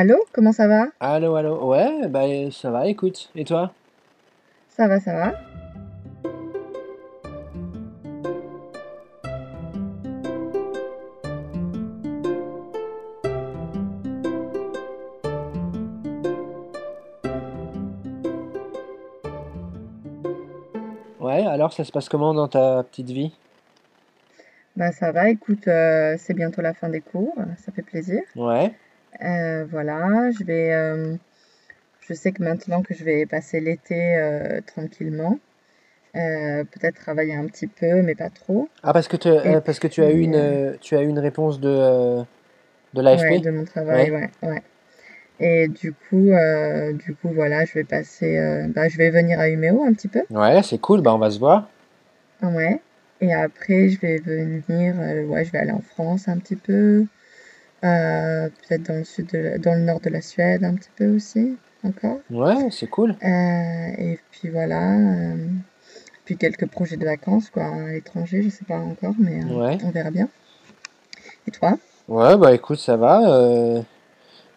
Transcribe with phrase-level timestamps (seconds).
[0.00, 0.86] Allô, comment ça va?
[1.00, 1.70] Allô, allô.
[1.70, 2.20] Ouais, bah
[2.52, 3.30] ça va, écoute.
[3.34, 3.72] Et toi?
[4.68, 5.32] Ça va, ça va.
[21.18, 23.32] Ouais, alors ça se passe comment dans ta petite vie?
[24.76, 28.22] Bah ça va, écoute, euh, c'est bientôt la fin des cours, ça fait plaisir.
[28.36, 28.72] Ouais.
[29.24, 31.14] Euh, voilà, je vais, euh,
[32.08, 35.38] je sais que maintenant que je vais passer l'été euh, tranquillement,
[36.16, 38.68] euh, peut-être travailler un petit peu, mais pas trop.
[38.82, 41.08] Ah, parce que, euh, parce que tu as eu puis, une, euh, tu as eu
[41.08, 42.22] une réponse de, euh,
[42.94, 43.42] de ouais, l'AFP?
[43.42, 44.30] de mon travail, Ouais.
[44.42, 44.62] ouais, ouais.
[45.40, 49.38] Et du coup, euh, du coup, voilà, je vais passer, euh, bah, je vais venir
[49.40, 50.22] à Umeå un petit peu.
[50.30, 51.68] Ouais, c'est cool, bah on va se voir.
[52.42, 52.80] Ouais.
[53.20, 57.06] Et après, je vais venir, euh, ouais, je vais aller en France un petit peu,
[57.84, 60.90] euh, peut-être dans le sud de la- dans le nord de la Suède un petit
[60.96, 62.18] peu aussi, encore.
[62.30, 63.10] Ouais, c'est cool.
[63.22, 65.36] Euh, et puis voilà, euh,
[66.24, 69.78] puis quelques projets de vacances, quoi, à l'étranger, je sais pas encore, mais euh, Ouais.
[69.84, 70.28] on verra bien.
[71.46, 71.78] Et toi?
[72.08, 73.30] Ouais, bah écoute, ça va.
[73.30, 73.80] euh,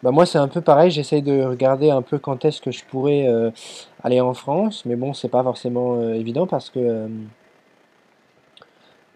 [0.02, 2.84] Bah moi c'est un peu pareil, j'essaye de regarder un peu quand est-ce que je
[2.84, 3.50] pourrais euh,
[4.02, 7.08] aller en France, mais bon, c'est pas forcément euh, évident parce que euh,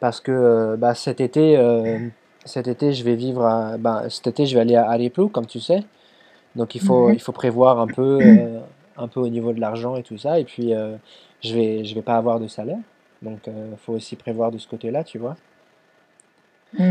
[0.00, 1.98] parce que euh, bah, cet été euh,
[2.46, 5.46] cet été je vais vivre à bah, cet été je vais aller à Areplo comme
[5.46, 5.84] tu sais.
[6.56, 7.14] Donc il faut Ouais.
[7.14, 8.60] il faut prévoir un peu euh,
[8.96, 10.96] un peu au niveau de l'argent et tout ça et puis euh,
[11.42, 12.78] je vais je vais pas avoir de salaire.
[13.22, 15.36] Donc il faut aussi prévoir de ce côté-là, tu vois.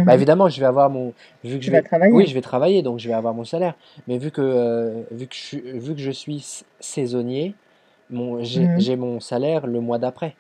[0.05, 0.15] Bah Mhm.
[0.15, 2.27] évidemment, je vais avoir mon vu que Tu je vais oui, travailler.
[2.27, 3.75] je vais travailler donc je vais avoir mon salaire.
[4.07, 7.53] Mais vu que euh, vu que je suis- vu que je suis s- saisonnier,
[8.09, 8.95] mon j'ai Mhm.
[8.95, 10.35] mon salaire le mois d'après.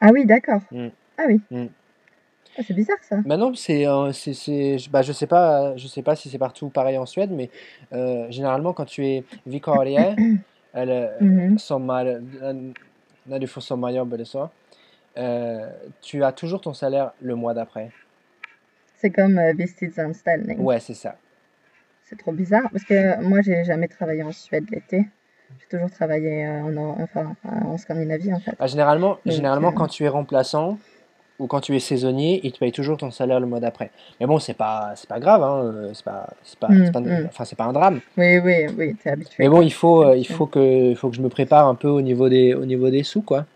[0.00, 0.62] Ah oui, d'accord.
[0.72, 1.40] Mm, Ah oui.
[2.58, 2.60] Mm.
[2.60, 3.16] Ah, c'est bizarre ça.
[3.54, 6.68] C'est euh, c'est c'est je- bah je sais pas je sais pas si c'est partout
[6.68, 7.50] pareil en Suède, mais
[7.92, 9.96] euh, généralement quand tu es vikarie
[10.74, 11.08] eller
[11.58, 12.04] sommar
[13.28, 14.48] när du får sommarjobb eller så,
[15.18, 15.68] euh,
[16.00, 17.90] tu as toujours ton salaire le mois d'après.
[18.96, 20.58] C'est comme euh, visstidsanställning.
[20.60, 21.16] Ouais, c'est ça.
[22.08, 25.06] C'est trop bizarre parce que moi, j'ai jamais travaillé en Suède l'été.
[25.60, 28.54] J'ai toujours travaillé euh, en, enfin, en Scandinavie en fait.
[28.58, 30.78] Ah, généralement, Donc, généralement, euh, quand tu es remplaçant
[31.38, 33.90] ou quand tu es saisonnier, ils te payent toujours ton salaire le mois d'après.
[34.18, 36.92] Mais bon, c'est pas, c'est pas grave, hein, euh, c'est pas, c'est pas, c'est mm,
[36.92, 37.26] pas, mm.
[37.28, 38.00] enfin, c'est pas un drame.
[38.16, 41.10] Oui, oui, oui, t'es habitué Mais bon, il faut, euh, il faut que, il faut
[41.10, 43.46] que je me prépare un peu au niveau des, au niveau des sous, quoi.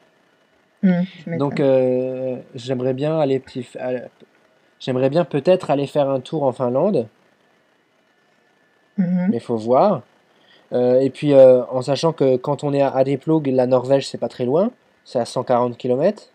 [0.82, 1.03] Mm,
[1.38, 3.66] Donc, euh, j'aimerais bien aller, petit,
[4.81, 7.09] j'aimerais bien peut-être aller faire un tour en Finlande,
[8.98, 9.28] Mhm.
[9.31, 10.03] mais faut voir.
[10.72, 14.19] Euh, et puis, euh, en sachant que quand on est à Arjeplog, la Norvège, c'est
[14.19, 14.71] pas très loin,
[15.04, 16.28] c'est à 140 km.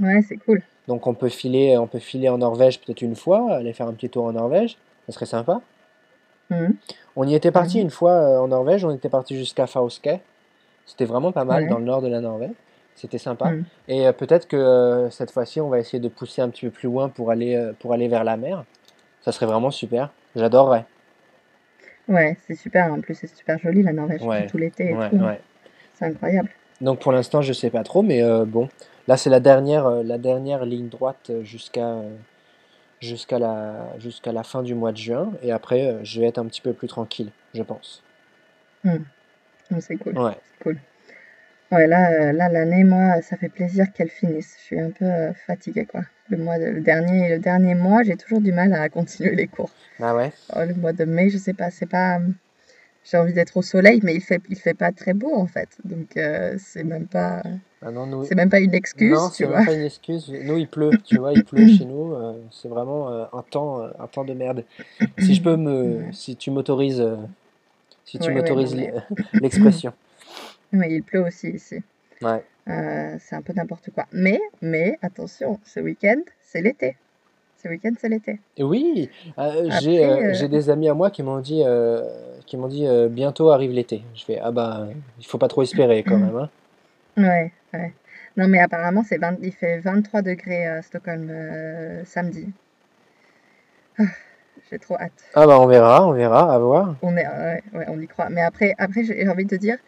[0.00, 0.62] Ouais, c'est cool.
[0.88, 3.92] Donc on peut filer, on peut filer en Norvège peut-être une fois, aller faire un
[3.94, 5.60] petit tour en Norvège, ça serait sympa.
[6.50, 6.74] Mhm.
[7.16, 7.84] On y était parti Mhm.
[7.84, 10.10] une fois euh, en Norvège, on était parti jusqu'à Fauske.
[10.86, 12.50] C'était vraiment pas mal dans le nord de la Norvège.
[12.94, 13.50] C'était sympa.
[13.50, 13.64] Mhm.
[13.88, 16.70] Et euh, peut-être que euh, cette fois-ci, on va essayer de pousser un petit peu
[16.70, 18.64] plus loin pour aller, pour aller vers la mer.
[19.22, 20.10] Ça serait vraiment super.
[20.36, 20.84] J'adorerais.
[22.08, 22.92] Ouais, c'est super.
[22.92, 25.40] En plus, c'est super joli la Norvège, Ouais, tout l'été ouais.
[25.94, 26.50] C'est incroyable.
[26.82, 28.68] Donc pour l'instant, je sais pas trop, mais bon,
[29.08, 32.16] là c'est la dernière, euh, la dernière ligne droite euh, jusqu'à euh,
[33.00, 35.32] jusqu'à la, jusqu'à la fin du mois de juin.
[35.42, 38.02] Et après, je vais être un petit peu plus tranquille, je pense.
[39.70, 40.18] Donc, C'est cool.
[40.18, 40.36] Ouais.
[40.62, 40.78] Cool.
[41.72, 44.54] Ouais, là, là, l'année, moi, ça fait plaisir qu'elle finisse.
[44.58, 46.02] Je suis un peu euh, fatiguée, quoi.
[46.30, 49.46] Le mois de- le dernier, le dernier mois, j'ai toujours du mal à continuer les
[49.48, 49.70] cours.
[50.00, 50.32] Ah ouais?
[50.54, 52.20] Oh, le mois de mai, je sais pas, c'est pas.
[53.04, 55.68] J'ai envie d'être au soleil, mais il fait, il fait pas très beau en fait.
[55.84, 57.42] Donc euh, c'est même pas,
[57.90, 58.24] nous...
[58.24, 60.30] c'est même pas une Non, excuse, tu c'est même pas une excuse.
[60.30, 62.14] Nous, il pleut, tu vois, il pleut chez nous.
[62.14, 64.64] euh, c'est vraiment euh, un temps, euh, un temps de merde.
[65.18, 67.16] Si je peux me, si tu m'autorises, euh,
[68.04, 68.76] si tu ouais, non m'autorises
[69.34, 69.92] l'expression.
[70.76, 71.76] Oui, il pleut aussi ici.
[72.20, 72.42] Ouais.
[72.66, 74.06] C'est un peu n'importe quoi.
[74.10, 76.96] Mais, mais attention, ce week-end, c'est l'été.
[77.62, 78.40] Ce week-end, c'est l'été.
[78.58, 79.08] Oui,
[79.80, 81.62] j'ai des amis à moi qui m'ont dit,
[82.46, 84.02] qui m'ont dit bientôt arrive l'été.
[84.16, 84.88] Je fais ah bah
[85.20, 86.50] il faut pas trop espérer quand même, hein.
[87.16, 87.94] Ouais, ouais.
[88.36, 92.52] Non, mais apparemment, c'est 20 il fait 23 degrés à Stockholm euh, samedi.
[93.98, 94.04] Ah,
[94.70, 95.12] j'ai trop hâte.
[95.34, 96.96] Ah bah on verra, on verra, à voir.
[97.02, 98.28] On est, ouais, ouais, on y croit.
[98.30, 99.78] Mais après, après, j'ai envie de te dire,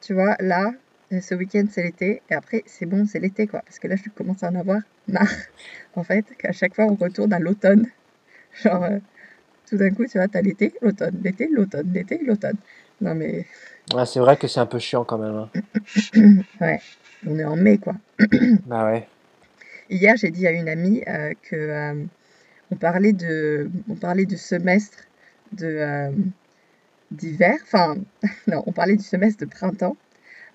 [0.00, 0.72] tu vois, là,
[1.12, 3.60] euh, ce week-end, c'est l'été, et après, c'est bon, c'est l'été, quoi.
[3.62, 5.28] Parce que là, je commence à en avoir marre,
[5.94, 7.86] en fait, qu'à chaque fois, on retourne à l'automne.
[8.62, 8.98] Genre, euh,
[9.68, 12.56] tout d'un coup, tu vois, t'as l'été, l'automne, l'été, l'automne, l'été, l'automne.
[13.00, 13.46] Non, mais,
[14.06, 15.50] c'est vrai que c'est un peu chiant quand même, hein.
[16.60, 16.80] ouais,
[17.26, 17.94] on est en mai, quoi.
[18.66, 19.06] Bah ouais.
[19.90, 22.04] Hier, j'ai dit à une amie euh, que euh,
[22.70, 24.98] on parlait de, on parlait du semestre
[25.52, 26.10] de euh,
[27.10, 27.56] d'hiver.
[27.64, 27.96] Enfin,
[28.46, 29.96] non, on parlait du semestre de printemps,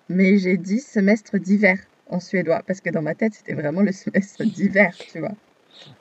[0.09, 1.77] mais j'ai dit semestre d'hiver
[2.09, 5.36] en suédois parce que dans ma tête, c'était vraiment le semestre d'hiver, tu vois.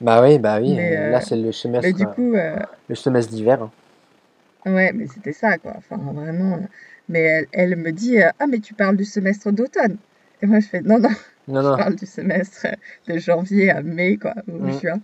[0.01, 0.73] Bah oui, bah oui.
[0.75, 2.33] Mais, Là, euh, c'est le mais semestre, du euh, coup,
[2.89, 3.61] le semestre d'hiver.
[3.61, 3.71] hein.
[4.65, 5.73] Ouais, mais c'était ça, quoi.
[5.77, 6.55] Enfin, vraiment.
[6.55, 6.67] euh,
[7.07, 9.97] Mais elle, elle me dit, euh, ah, mais tu parles du semestre d'automne.
[10.41, 11.09] Et moi, je fais, non, non,
[11.47, 11.77] Non, je non.
[11.77, 12.67] parle du semestre
[13.07, 14.79] de janvier à mai, quoi, ou Mm.
[14.79, 14.99] juin.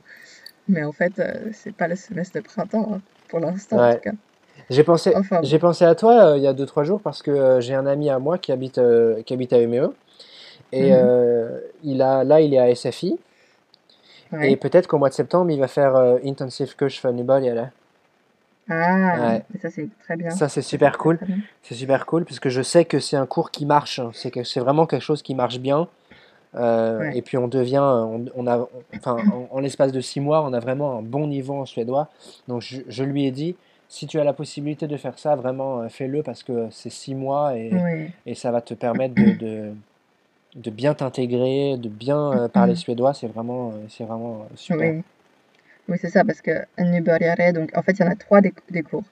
[0.67, 3.99] Mais en fait, euh, c'est pas le semestre de printemps, hein, pour l'instant, en tout
[4.01, 4.11] cas.
[4.69, 7.21] J'ai pensé, Enfin, j'ai pensé à toi euh, il y a deux trois jours parce
[7.21, 8.79] que j'ai un ami à moi qui habite,
[9.25, 9.93] qui habite à Umeå
[10.71, 11.09] et Mhm.
[11.83, 13.17] il a, là il est à SFI
[14.41, 17.71] et peut-être qu'au mois de septembre il va faire intensive kurs för nybörjare.
[18.69, 19.43] Ah, Ouais.
[19.61, 20.29] ça, c'est très bien.
[20.31, 21.19] Ça c'est super cool,
[21.61, 24.09] c'est super cool parce que je sais que c'est un cours qui marche, hein.
[24.13, 25.87] c'est que c'est vraiment quelque chose qui marche bien.
[26.55, 27.17] Euh, Ouais.
[27.17, 28.65] et puis on devient, on, on a,
[28.95, 32.07] enfin en, en l'espace de six mois, on a vraiment un bon niveau en suédois.
[32.47, 33.55] Donc je, je lui ai dit,
[33.89, 37.13] si tu as la possibilité de faire ça, vraiment euh, fais-le parce que c'est six
[37.13, 38.09] mois et, Oui.
[38.25, 39.73] et ça va te permettre de, de,
[40.55, 43.13] de bien t'intégrer, de bien euh, parler suédois.
[43.13, 44.93] C'est vraiment, c'est vraiment super.
[44.93, 45.03] Oui,
[45.87, 48.53] oui c'est ça, parce que nybörjare, donc en fait, il y en a trois des,
[48.69, 49.03] des cours.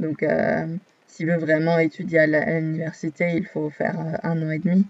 [0.00, 0.66] Donc, euh,
[1.06, 2.26] s'il veut vraiment étudier à
[2.60, 4.86] l'université, il faut faire euh, un an et demi.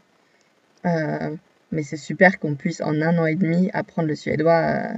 [0.84, 1.36] Euh,
[1.72, 4.88] mais c'est super qu'on puisse en un an et demi apprendre le suédois,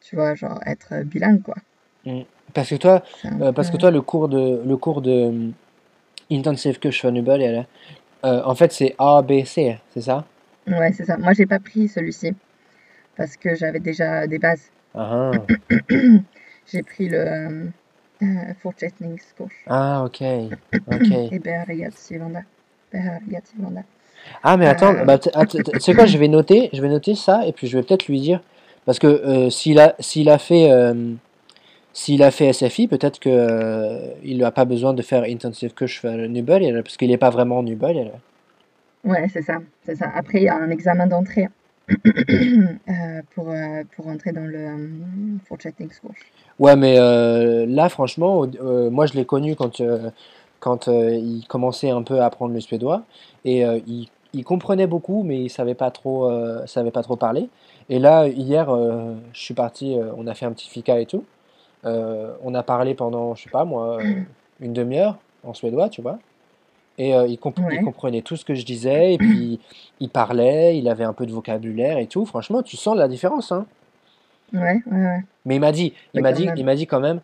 [0.00, 1.56] tu vois, genre être bilingue, quoi.
[2.52, 3.02] Parce que toi,
[3.54, 5.50] parce que toi, le cours de, le cours de
[6.30, 7.66] intensive nybörjare,
[8.24, 10.24] euh, en fait, c'est A, B, C, c'est ça?
[10.66, 11.18] Ouais, c'est ça.
[11.18, 12.34] Moi, j'ai pas pris celui-ci
[13.16, 14.70] parce que j'avais déjà des bases.
[14.94, 15.32] Ah,
[16.66, 17.64] J'ai pris le euh,
[18.22, 18.26] euh,
[18.62, 20.22] fortsättningskurs ah, ok,
[20.86, 21.10] ok.
[21.32, 22.38] et behörighetsgivande.
[22.92, 23.82] Behörighetsgivande.
[24.42, 25.28] Ah, mais attends, Euh, bah, tu
[25.80, 28.20] sais quoi, je vais noter, je vais noter ça et puis je vais peut-être lui
[28.20, 28.40] dire,
[28.86, 31.12] parce que euh, s'il a, a fait, euh,
[31.92, 36.28] s'il a fait SFI, peut-être que euh, il n'a pas besoin de faire intensive för
[36.28, 38.18] nybörjare parce qu'il n'est pas vraiment nybörjare.
[39.04, 40.10] Ouais, c'est ça, c'est ça.
[40.14, 41.48] Après, il y a un examen d'entrée euh,
[43.34, 46.14] pour, euh, pour entrer dans le euh, fortsättningskurs.
[46.58, 50.10] Ouais, mais euh, là, franchement, euh, moi, je l'ai connu quand, euh,
[50.60, 53.02] quand euh, il commençait un peu à apprendre le suédois
[53.44, 57.48] et euh, il, comprenait beaucoup, mais il savait pas trop, euh, savait pas trop parler.
[57.88, 61.06] Et là, hier, euh, je suis parti, euh, on a fait un petit fika et
[61.06, 61.24] tout.
[61.84, 64.22] Euh, on a parlé pendant, je sais pas moi, euh,
[64.60, 66.18] une demi-heure en suédois, tu vois.
[66.96, 67.82] Et euh, il, comp- il Ouais.
[67.82, 69.58] comprenait tout ce que je disais, et puis
[70.00, 72.24] il parlait, il avait un peu de vocabulaire et tout.
[72.26, 73.66] Franchement, tu sens la différence, hein.
[74.52, 75.20] Ouais, ouais, ouais.
[75.44, 76.56] Mais il m'a dit, il Ouais, m'a dit, même.
[76.56, 77.20] il m'a dit quand même,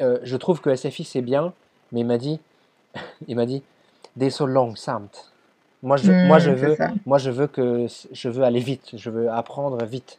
[0.00, 1.52] euh, je trouve que SFI c'est bien,
[1.92, 2.40] mais il m'a dit,
[3.28, 3.62] il m'a dit,
[4.16, 5.10] des så långsamt.
[5.82, 6.92] Moi je, moi je veux, ça.
[7.06, 10.18] moi je veux que, je veux aller vite, je veux apprendre vite.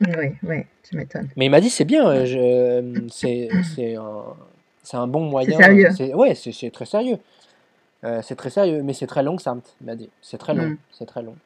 [0.00, 1.28] Oui, oui, tu m'étonnes.
[1.36, 3.08] Mais il m'a dit c'est bien, euh, Ouais.
[3.10, 4.24] c'est, un,
[4.92, 5.56] un bon C'est moyen.
[5.58, 5.88] sérieux.
[5.96, 7.18] C'est, ouais, c'est, c'est très sérieux.
[8.04, 10.08] Euh, c'est très sérieux, mais c'est très långsamt, il m'a dit.
[10.22, 10.76] C'est très long, Hmm.
[10.92, 11.36] c'est très long.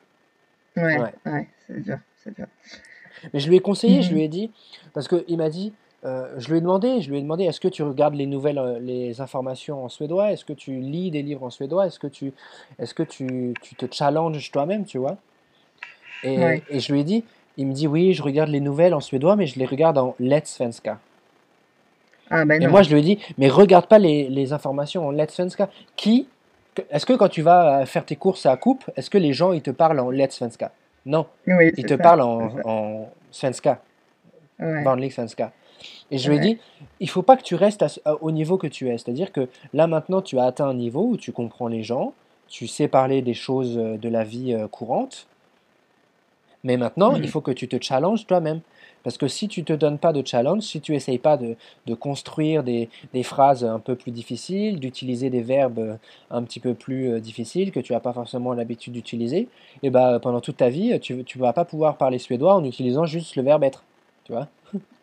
[0.77, 1.15] Ouais, Ouais.
[1.27, 2.47] ouais, c'est dur, c'est dur.
[3.33, 4.17] Mais je lui ai conseillé, je Mhm.
[4.17, 4.51] lui ai dit,
[4.93, 5.73] parce qu'il m'a dit,
[6.05, 8.59] euh, je lui ai demandé, je lui ai demandé, est-ce que tu regardes les nouvelles,
[8.59, 10.33] euh, les informations en suédois?
[10.33, 11.87] Est-ce que tu lis des livres en suédois?
[11.87, 12.33] Est-ce que tu,
[12.79, 15.17] est-ce que tu, tu te challenges toi-même, tu vois?
[16.25, 16.63] Et, Ouais.
[16.69, 17.25] et je lui ai dit,
[17.57, 20.15] il me dit, oui, je regarde les nouvelles en suédois, mais je les regarde en
[20.19, 20.99] Let's Svenska.
[22.31, 22.71] Ah ben Et non.
[22.73, 25.69] moi, je lui ai dit, mais regarde pas les, les informations en Let's Svenska.
[25.97, 26.27] Qui,
[26.91, 29.53] est-ce que quand tu vas euh, faire tes courses à coupe, est-ce que les gens,
[29.53, 30.73] ils te parlent en Let's Svenska?
[31.05, 33.81] Non, Oui, ils te ça, parlent en, en Svenska.
[34.59, 35.53] Ouais, svenska.
[36.11, 36.59] Et je lui ai dit,
[37.01, 38.99] il faut pas que tu restes à à- au niveau que tu es.
[38.99, 42.13] C'est-à-dire que là maintenant, tu as atteint un niveau où tu comprends les gens,
[42.49, 45.27] tu sais parler des choses euh, de la vie euh, courante,
[46.65, 47.27] mais maintenant, il Mm.
[47.27, 48.61] faut que tu te challenges toi-même.
[49.03, 51.95] Parce que si tu te donnes pas de challenge, si tu essayes pas de, de
[51.95, 55.97] construire des, des phrases un peu plus difficiles, d'utiliser des verbes euh,
[56.31, 59.49] un petit peu plus euh, difficiles que tu n'as pas forcément l'habitude d'utiliser,
[59.83, 63.07] et ben pendant toute ta vie, tu ne vas pas pouvoir parler suédois en utilisant
[63.07, 63.83] juste le verbe être.
[64.25, 64.49] Tu vois?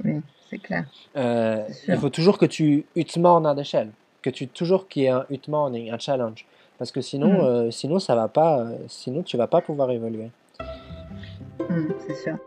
[0.03, 0.85] oui, c'est clair,
[1.17, 3.91] Euh, il faut toujours que tu utmanar dig själv.
[4.21, 6.45] Que tu toujours qu'il y ait un utmaning, un challenge.
[6.77, 7.45] Parce que sinon, Mm.
[7.45, 10.31] euh, sinon ça va pas, euh, sinon tu vas pas pouvoir évoluer.
[11.67, 12.37] Mm, c'est sûr.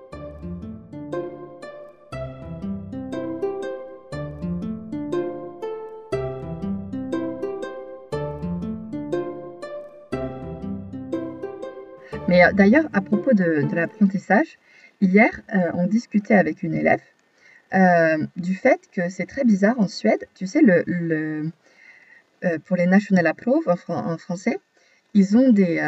[12.29, 14.59] Mais euh, d'ailleurs, à propos de, l'apprentissage,
[15.01, 17.01] hier, euh, on discutait avec une élève
[17.75, 20.27] euh, du fait que c'est très bizarre en Suède.
[20.35, 21.51] Tu sais, le,
[22.65, 24.59] pour les nationella prov en, fran- en français,
[25.15, 25.79] ils ont des,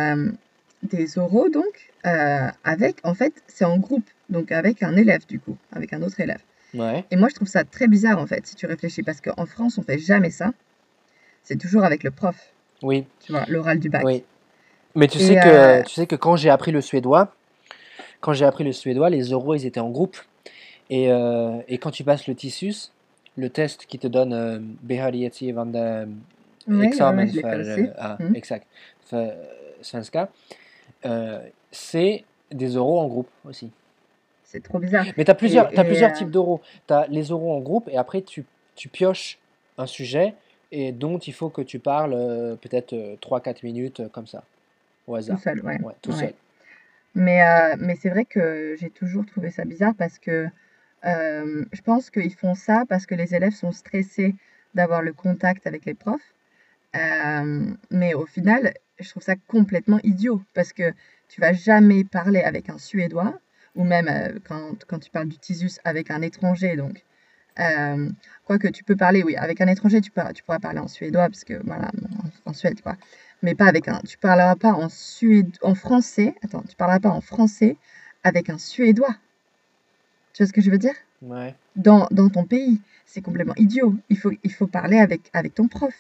[0.84, 5.40] des oraux, donc, euh, avec, en fait, c'est en groupe, donc avec un élève, du
[5.40, 6.40] coup, avec un autre élève.
[6.74, 7.04] Ouais.
[7.10, 9.78] Et moi, je trouve ça très bizarre, en fait, si tu réfléchis, parce qu'en France,
[9.78, 10.52] on fait jamais ça.
[11.42, 12.36] C'est toujours avec le prof,
[12.82, 14.02] Oui, tu vois, l'oral du bac.
[14.04, 14.24] oui.
[14.96, 17.34] Mais tu Et, sais que, euh, tu sais que quand j'ai appris le suédois,
[18.20, 20.16] quand j'ai appris le suédois, les oraux, ils étaient en groupe.
[20.88, 22.92] Et, euh, et quand tu passes le tissus,
[23.36, 24.60] le test qui te donne euh,
[25.52, 26.06] van de
[26.84, 27.26] examen
[28.34, 28.66] exact,
[29.82, 30.30] svenska,
[31.06, 33.70] euh, c'est des oraux en groupe aussi.
[34.44, 35.06] C'est trop bizarre.
[35.16, 36.60] Mais tu as plusieurs, Et- t'as et, plusieurs euh, types d'oraux.
[36.86, 38.44] Tu as les oraux en groupe et après tu,
[38.76, 39.38] tu pioches
[39.78, 40.34] un sujet
[40.70, 44.44] et dont il faut que tu parles euh, peut-être 3-4 minutes comme ça,
[45.06, 45.36] au hasard.
[45.36, 45.80] Tout seul, ouais.
[45.82, 46.16] Ouais, tout ouais.
[46.16, 46.34] seul.
[47.16, 50.48] Mais, mais c'est vrai que j'ai toujours trouvé ça bizarre parce que
[51.04, 54.34] je pense qu'ils font ça parce que les élèves sont stressés
[54.74, 56.34] d'avoir le contact avec les profs.
[56.96, 60.92] Euh, mais au final, je trouve ça complètement idiot parce que
[61.28, 63.38] tu vas jamais parler avec un Suédois
[63.74, 66.76] ou même euh, quand, quand tu parles du Tisus avec un étranger.
[66.76, 67.04] Donc,
[67.58, 68.10] euh,
[68.44, 71.28] quoique tu peux parler, oui, avec un étranger, tu, peux, tu pourras parler en suédois
[71.28, 71.90] parce que voilà,
[72.46, 72.96] en, en Suède, quoi.
[73.42, 74.00] Mais pas avec un.
[74.00, 76.34] Tu parleras pas en suédo, en français.
[76.42, 77.76] Attends, tu parleras pas en français
[78.22, 79.16] avec un Suédois.
[80.32, 80.94] Tu vois ce que je veux dire?
[81.22, 81.54] Ouais.
[81.76, 82.80] dans, dans ton pays.
[83.06, 83.96] C'est complètement idiot.
[84.08, 85.94] Il faut, il faut parler avec, avec ton prof.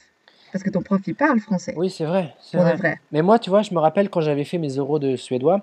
[0.54, 1.74] Parce que ton prof, il parle français.
[1.76, 2.76] Oui, c'est vrai, c'est vrai.
[2.76, 3.00] vrai.
[3.10, 5.62] Mais moi, tu vois, je me rappelle quand j'avais fait mes oraux de suédois,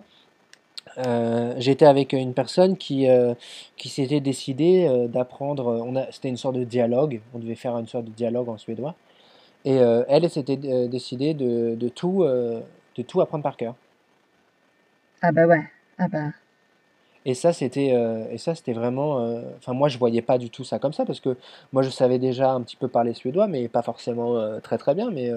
[0.98, 3.34] euh, j'étais avec une personne qui, euh,
[3.78, 5.82] qui s'était décidée euh, d'apprendre.
[6.12, 7.22] C'était une sorte de dialogue.
[7.34, 8.96] On devait faire une sorte de dialogue en suédois.
[9.64, 13.76] Et elle, elle s'était décidée de, de tout, de tout apprendre par cœur.
[15.22, 15.64] Ah bah ouais.
[16.00, 16.32] Ah bah.
[17.26, 19.20] Et ça, c'était euh, et ça, c'était vraiment.
[19.20, 21.38] euh, Enfin, moi, je voyais pas du tout ça comme ça parce que
[21.72, 24.96] moi, je savais déjà un petit peu parler suédois, mais pas forcément euh, très très
[24.96, 25.12] bien.
[25.12, 25.30] Mais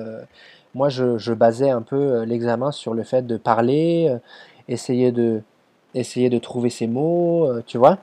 [0.74, 4.16] moi, je, je basais un peu l'examen sur le fait de parler,
[4.66, 5.42] essayer de
[5.94, 7.98] essayer de trouver ses mots, tu vois?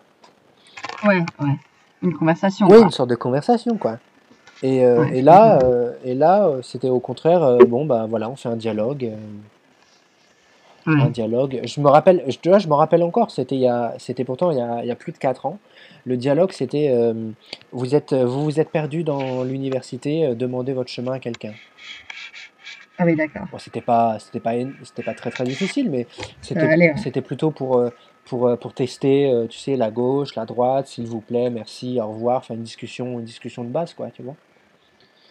[1.03, 1.55] Ouais, ouais.
[2.03, 2.67] Une conversation.
[2.69, 3.97] Oui, une sorte de conversation, quoi.
[4.63, 5.59] Et, Ouais, et là,
[6.05, 7.57] et là, c'était au contraire.
[7.67, 9.11] bon, bah voilà, on fait un dialogue.
[10.87, 11.09] Euh, un Ouais.
[11.09, 11.61] dialogue.
[11.63, 14.91] Je me rappelle, je, je me rappelle encore, c'était pourtant il y a, il y
[14.91, 15.59] a plus de 4 ans.
[16.05, 17.13] Le dialogue, c'était euh,
[17.71, 21.53] vous êtes, vous vous êtes perdu dans l'université, euh, demandez votre chemin à quelqu'un.
[22.97, 23.43] Ah oui, d'accord.
[23.51, 26.05] Bon, c'était pas, c'était pas, c'était pas très très difficile, mais
[26.41, 26.93] c'était, ouais.
[26.97, 27.89] c'était plutôt pour, euh,
[28.25, 31.99] pour, euh, pour tester, euh, tu sais, la gauche, la droite, s'il vous plaît, merci,
[31.99, 34.35] au revoir, enfin une discussion, une discussion de base, quoi, tu vois.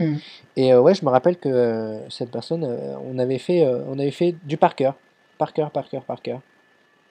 [0.01, 0.17] Hmm.
[0.57, 3.85] Et euh, ouais, je me rappelle que euh, cette personne, euh, on avait fait, euh,
[3.89, 4.95] on avait fait du par cœur,
[5.41, 6.41] par cœur, par cœur, par cœur.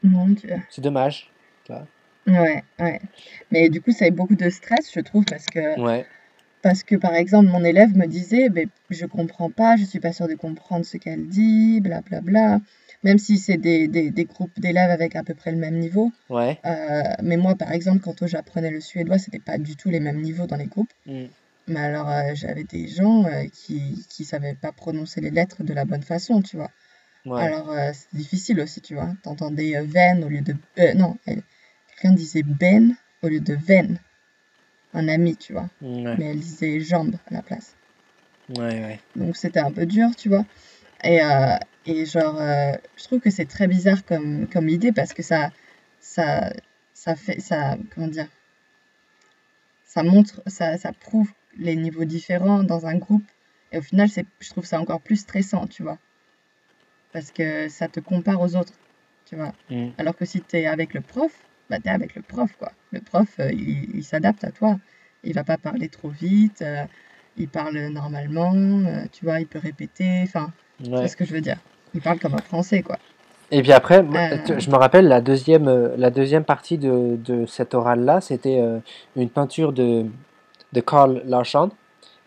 [0.03, 0.57] Mon Dieu.
[0.69, 1.29] C'est dommage.
[2.27, 2.99] Ouais, ouais.
[3.51, 6.05] Mais du coup, ça a eu beaucoup de stress, je trouve, parce que, Ouais,
[6.61, 10.13] parce que par exemple, mon élève me disait, ben, je comprends pas, je suis pas
[10.13, 12.59] sûre de comprendre ce qu'elle dit, blablabla.
[13.03, 16.11] Même si c'est des, des, des groupes d'élèves avec à peu près le même niveau.
[16.29, 16.59] ouais.
[16.65, 20.21] Euh, mais moi, par exemple, quand j'apprenais le suédois, c'était pas du tout les mêmes
[20.21, 20.91] niveaux dans les groupes.
[21.07, 21.25] mm,
[21.67, 25.73] Mais alors, euh, j'avais des gens euh, qui, qui savaient pas prononcer les lettres de
[25.73, 26.71] la bonne façon, tu vois.
[27.25, 29.11] Ouais, Alors, euh, c'est difficile aussi, tu vois.
[29.23, 30.55] T'entendais euh, veine au lieu de...
[30.79, 31.43] euh, non, elle-
[31.89, 33.99] quelqu'un disait ben au lieu de veine.
[34.93, 35.69] Un ami, tu vois.
[35.81, 37.75] ouais, Mais elle disait jambe à la place.
[38.49, 38.99] ouais, ouais.
[39.15, 40.45] Donc, c'était un peu dur, tu vois.
[41.03, 42.37] Et, euh, et genre,
[42.97, 45.51] je trouve que c'est très bizarre comme, comme idée parce que ça,
[45.99, 46.51] ça,
[46.93, 47.39] ça fait...
[47.39, 48.27] Ça, comment dire
[49.85, 53.25] Ça montre, ça, ça prouve les niveaux différents dans un groupe.
[53.71, 55.97] Et au final, je trouve ça encore plus stressant, tu vois.
[57.13, 58.73] Parce que ça te compare aux autres,
[59.25, 59.51] tu vois.
[59.69, 59.89] mm.
[59.97, 61.31] Alors que si tu es avec le prof,
[61.69, 62.71] bah t'es avec le prof, quoi.
[62.91, 64.77] Le prof, euh, il, il s'adapte à toi.
[65.23, 66.83] Il va pas parler trop vite, euh,
[67.37, 70.51] il parle normalement, euh, tu vois, il peut répéter, enfin,
[70.81, 71.07] tu Ouais.
[71.07, 71.57] ce que je veux dire.
[71.93, 72.97] Il parle comme un français, quoi.
[73.51, 74.03] Et puis après,
[74.45, 78.61] tu- je me rappelle la deuxième, la deuxième partie de, de cet oral-là, c'était
[79.15, 80.05] une peinture de,
[80.71, 81.71] de Karl Larsson.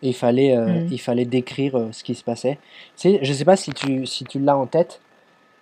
[0.03, 0.87] Et il fallait, euh, Mm.
[0.91, 2.59] il fallait décrire euh, ce qui se passait.
[3.03, 4.99] Je sais pas si tu, si tu l'as en tête.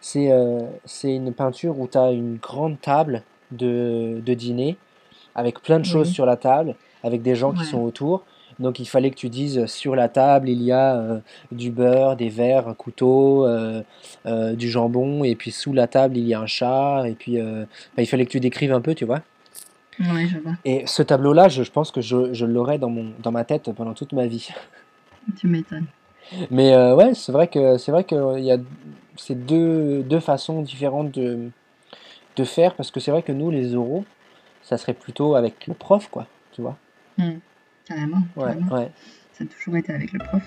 [0.01, 3.21] C'est euh, c'est une peinture où tu as une grande table
[3.51, 4.75] de, de dîner
[5.35, 8.23] avec plein de choses sur la table, avec des gens qui sont autour.
[8.57, 11.21] Donc il fallait que tu dises sur la table il y a
[11.51, 13.47] du beurre, des verres, un couteau,
[14.25, 17.37] du jambon, et puis sous la table il y a un chat, et puis
[17.97, 19.21] il fallait que tu décrives un peu, tu vois.
[20.01, 20.53] Ouais, je vois.
[20.65, 23.71] Et ce tableau-là, je, je pense que je, je l'aurai dans, mon, dans ma tête
[23.71, 24.49] pendant toute ma vie.
[25.37, 25.85] Tu m'étonnes.
[26.49, 28.57] Mais euh, ouais, c'est vrai que c'est vrai que il y a
[29.17, 31.49] ces deux, deux façons différentes de,
[32.37, 34.03] de faire, parce que c'est vrai que nous, les oraux,
[34.63, 36.75] ça serait plutôt avec le prof, quoi, tu vois.
[37.85, 38.75] Carrément, Ouais, carrément.
[38.75, 38.91] ouais.
[39.33, 40.41] Ça a toujours été avec le prof.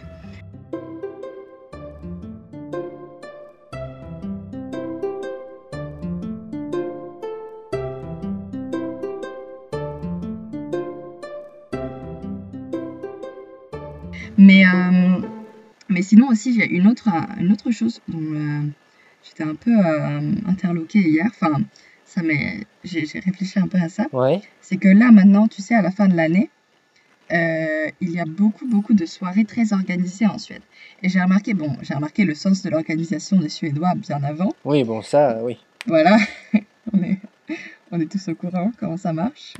[16.04, 17.08] sinon aussi, j'ai une autre,
[17.38, 18.60] une autre chose dont euh,
[19.24, 21.26] j'étais un peu euh, interloquée hier.
[21.26, 21.62] Enfin,
[22.04, 22.20] ça
[22.84, 24.06] j'ai, j'ai réfléchi un peu à ça.
[24.12, 24.40] Ouais.
[24.60, 26.50] C'est que là, maintenant, tu sais, à la fin de l'année,
[27.32, 30.62] euh, il y a beaucoup, beaucoup de soirées très organisées en Suède.
[31.02, 34.52] Et j'ai remarqué, bon, j'ai remarqué le sens de l'organisation des Suédois bien avant.
[34.64, 35.58] Oui, bon, ça, oui.
[35.86, 36.18] Voilà,
[36.92, 37.18] on est,
[37.90, 39.54] on est tous au courant comment ça marche.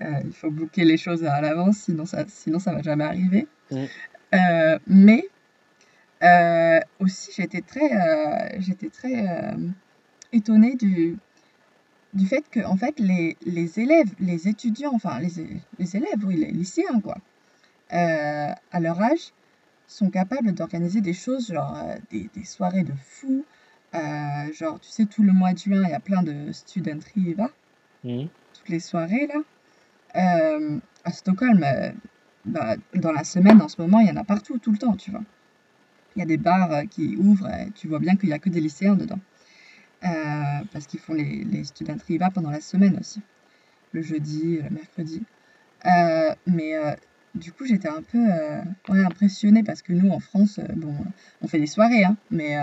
[0.00, 3.46] Euh, il faut booker les choses à l'avance, sinon ça, sinon ça va jamais arriver.
[3.70, 3.84] Mm.
[4.34, 5.24] Euh, mais
[6.24, 9.56] euh, aussi, j'étais très, euh, j'étais très euh,
[10.32, 11.16] étonnée du,
[12.14, 15.32] du fait que en fait, les, les élèves, les étudiants, enfin les,
[15.78, 17.18] les élèves, oui, les lycéens, quoi,
[17.92, 19.32] euh, à leur âge,
[19.88, 23.44] sont capables d'organiser des choses, genre euh, des, des soirées de fous.
[23.94, 26.98] Euh, genre, tu sais, tout le mois de juin, il y a plein de student
[27.14, 27.50] riva,
[28.04, 28.28] Mhm.
[28.54, 29.40] toutes les soirées là.
[30.16, 31.92] Euh, à Stockholm, euh,
[32.44, 34.96] bah, dans la semaine, en ce moment, il y en a partout, tout le temps,
[34.96, 35.22] tu vois.
[36.16, 38.38] Il y a des bars euh, qui ouvrent, et tu vois bien qu'il n'y a
[38.38, 39.18] que des lycéens dedans.
[40.04, 43.20] Euh, parce qu'ils font les, les student riva pendant la semaine aussi,
[43.92, 45.22] le jeudi, le mercredi.
[45.86, 46.92] Euh, mais euh,
[47.34, 50.94] du coup, j'étais un peu euh, ouais, impressionnée parce que nous, en France, euh, bon,
[51.42, 52.62] on fait des soirées, hein, mais euh,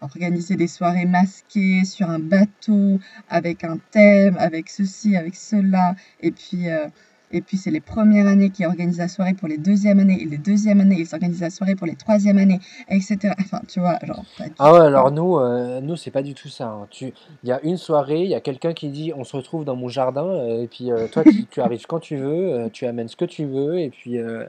[0.00, 6.32] organiser des soirées masquées sur un bateau avec un thème, avec ceci, avec cela, et
[6.32, 6.88] puis, euh,
[7.32, 10.26] et puis c'est les premières années qui organisent la soirée pour les deuxièmes années, et
[10.26, 13.34] les deuxièmes années, ils organisent la soirée pour les troisièmes années, etc.
[13.40, 14.24] Enfin, tu vois, genre,
[14.58, 16.66] Ah ouais, alors nous, euh, nous c'est pas du tout ça.
[16.66, 16.86] hein.
[16.90, 17.12] Tu,
[17.42, 19.76] il y a une soirée, il y a quelqu'un qui dit on se retrouve dans
[19.76, 23.08] mon jardin, euh, et puis euh, toi tu, tu arrives quand tu veux, tu amènes
[23.08, 24.44] ce que tu veux, et puis, euh,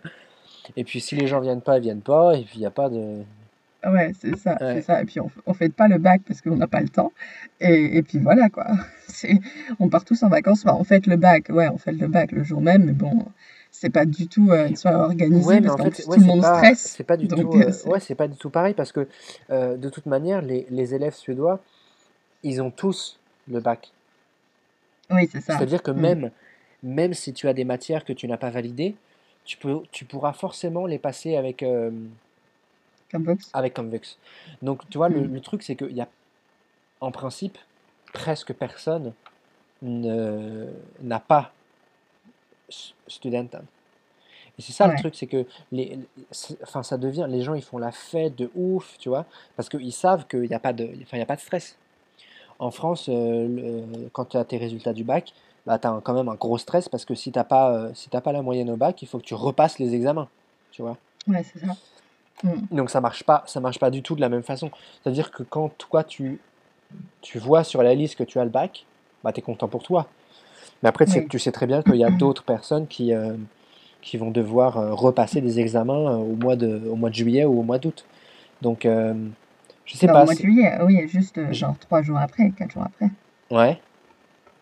[0.77, 2.71] et puis si les gens viennent pas, ils viennent pas, et puis il n'y a
[2.71, 3.23] pas de.
[3.85, 5.01] Ouais, c'est ça, c'est ça.
[5.01, 7.11] Et puis on, on fait pas le bac parce qu'on n'a pas le temps.
[7.59, 8.65] Et, et puis voilà quoi.
[9.07, 9.39] C'est,
[9.79, 10.65] on part tous en vacances.
[10.65, 11.49] Enfin, on fait le bac.
[11.49, 13.25] Ouais, on fait le bac le jour même, mais bon,
[13.71, 16.21] c'est pas du tout euh, une soirée organisée Ouais, parce en qu'en fait, ouais, tout
[16.21, 16.95] le c'est monde pas, stresse.
[16.95, 18.91] c'est pas du Donc tout, euh, euh, c'est- ouais, c'est pas du tout pareil parce
[18.91, 19.07] que
[19.49, 21.59] euh, de toute manière, les, les élèves suédois,
[22.43, 23.93] ils ont tous le bac.
[25.11, 25.57] oui, c'est ça.
[25.57, 26.01] C'est-à-dire que Mm.
[26.01, 26.31] même,
[26.83, 28.95] même si tu as des matières que tu n'as pas validées,
[29.45, 31.63] tu peux, tu pourras forcément les passer avec,
[33.53, 34.17] avec Convex.
[34.61, 35.33] Donc, tu vois, le, Mm.
[35.33, 36.07] le truc, c'est qu'il y a,
[37.01, 37.57] en principe,
[38.13, 39.13] presque personne
[39.81, 40.67] ne-
[41.01, 41.51] n'a pas
[42.69, 43.63] s- Studenten.
[44.57, 45.97] Et c'est ça le truc, c'est que les,
[46.61, 49.91] enfin, ça devient, les gens ils font la fête de ouf, tu vois, parce qu'ils
[49.93, 51.75] savent qu'il n'y a, pas de- y a pas de stress.
[52.59, 55.33] En France, euh, le- quand tu as tes résultats du bac,
[55.65, 57.91] bah, tu as quand même un gros stress parce que si tu n'as pas, euh,
[57.95, 60.29] si t'as pas la moyenne au bac, il faut que tu repasses les examens,
[60.71, 60.97] tu vois.
[61.27, 61.67] Ouais, c'est ça.
[62.43, 62.49] Mm.
[62.71, 64.69] Donc ça marche pas, ça marche pas du tout de la même façon.
[65.01, 66.39] C'est-à-dire que quand toi tu,
[67.21, 68.85] tu vois sur la liste que tu as le bac,
[69.23, 70.07] bah tu es content pour toi.
[70.81, 71.27] Mais après, tu sais, Oui.
[71.29, 73.35] tu sais très bien qu'il y a d'autres personnes qui, euh,
[74.01, 77.45] qui vont devoir euh, repasser des examens euh, au mois de, au mois de juillet
[77.45, 78.05] ou au mois d'août.
[78.61, 80.23] Donc, je sais au pas.
[80.25, 83.09] mois de juillet, oui, juste genre trois jours après, quatre jours après.
[83.51, 83.79] Ouais,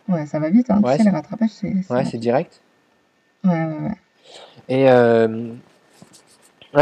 [0.08, 0.82] Ouais, ça va vite, hein.
[0.82, 2.62] Ouais, tu sais, c'est- les rattrapages, c'est ouais, c'est direct.
[3.44, 3.96] Ouais, ouais, ouais.
[4.68, 4.90] Et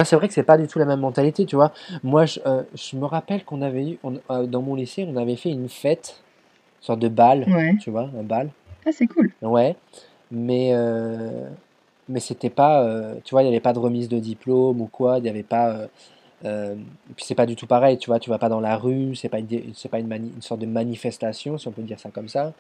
[0.04, 1.72] c'est vrai que c'est pas du tout la même mentalité, tu vois.
[2.04, 5.16] Moi, je, euh, je me rappelle qu'on avait eu, on- euh, dans mon lycée, on
[5.18, 6.22] avait fait une fête,
[6.82, 7.76] une sorte de bal, Ouais.
[7.82, 8.50] tu vois, un bal.
[8.86, 9.32] Ah, c'est cool.
[9.42, 9.76] Ouais,
[10.32, 11.48] mais, euh,
[12.08, 14.88] mais c'était pas, euh, tu vois, il n'y avait pas de remise de diplôme ou
[14.88, 15.70] quoi, il n'y avait pas.
[15.72, 15.88] euh,
[16.46, 18.78] euh, et puis c'est pas du tout pareil, tu vois, tu vas pas dans la
[18.78, 21.72] rue, c'est pas une, dé- c'est pas une, mani- une sorte de manifestation, si on
[21.72, 22.54] peut dire ça comme ça.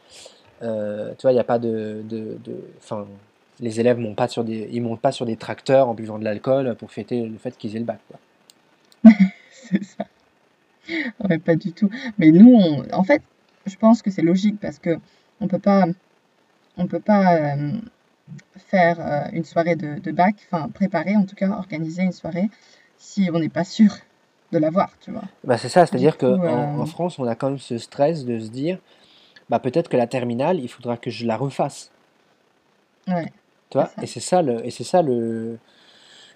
[0.61, 3.05] Euh, tu vois, il n'y a pas de, de, de- enfin,
[3.59, 6.23] les élèves montent pas sur des, ils montent pas sur des tracteurs en buvant de
[6.23, 8.19] l'alcool pour fêter le fait qu'ils aient le bac, quoi.
[9.51, 10.05] C'est ça.
[11.23, 11.89] Ouais, pas du tout.
[12.17, 12.83] Mais nous, on...
[12.93, 13.21] en fait,
[13.65, 14.97] je pense que c'est logique parce que
[15.39, 15.85] on peut pas,
[16.77, 17.71] on peut pas euh,
[18.57, 22.49] faire euh, une soirée de, de bac, enfin préparer en tout cas, organiser une soirée
[22.97, 23.95] si on n'est pas sûr
[24.51, 25.23] de l'avoir, tu vois.
[25.43, 28.39] Bah, c'est ça, c'est-à-dire qu'en en euh, France, on a quand même ce stress de
[28.39, 28.79] se dire,
[29.49, 31.91] bah, peut-être que la terminale, il faudra que je la refasse.
[33.07, 33.31] ouais,
[33.69, 35.59] Tu c'est vois, et c'est ça le, et c'est ça le,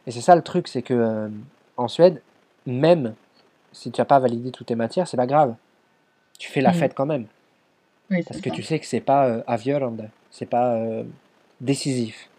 [0.07, 1.29] et c'est ça le truc, c'est que euh,
[1.77, 2.21] en Suède,
[2.65, 3.15] même
[3.73, 5.55] si tu n'as pas validé toutes tes matières, c'est pas grave.
[6.39, 6.73] Tu fais la Mm.
[6.73, 7.27] fête quand même,
[8.11, 11.03] Oui, parce c'est que tu sais que c'est pas euh, avgörande, c'est pas euh,
[11.61, 12.29] décisif,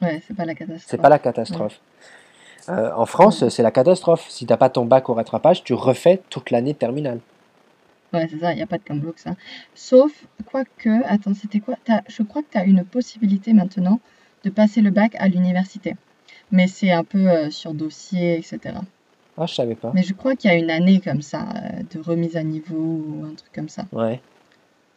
[0.00, 1.00] Ouais, c'est pas la c'est catastrophe.
[1.00, 1.22] pas la Ouais.
[1.24, 1.80] catastrophe.
[2.68, 4.28] Euh, en France, c'est la catastrophe.
[4.30, 7.20] Si t'as pas ton bac au rattrapage, tu refais toute l'année terminale.
[8.12, 9.34] Ouais, c'est ça, il n'y a pas de Camblox, ça.
[9.74, 10.12] Sauf,
[10.46, 11.76] quoique, attends, c'était quoi?
[11.84, 14.00] T'as- je crois que tu as une possibilité maintenant
[14.48, 15.94] de passer le bac à l'université.
[16.50, 18.76] Mais c'est un peu euh, sur dossier, etc.
[19.36, 19.92] Ah, je savais pas.
[19.94, 22.76] Mais je crois qu'il y a une année comme ça, euh, de remise à niveau
[22.76, 23.84] ou un truc comme ça.
[23.92, 24.20] Ouais.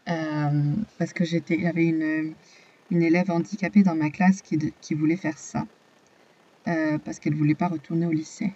[0.09, 2.33] Euh, parce que j'étais, j'avais une,
[2.89, 5.65] une élève handicapée dans ma classe qui, de- qui voulait faire ça.
[7.05, 8.51] parce qu'elle voulait pas retourner au lycée.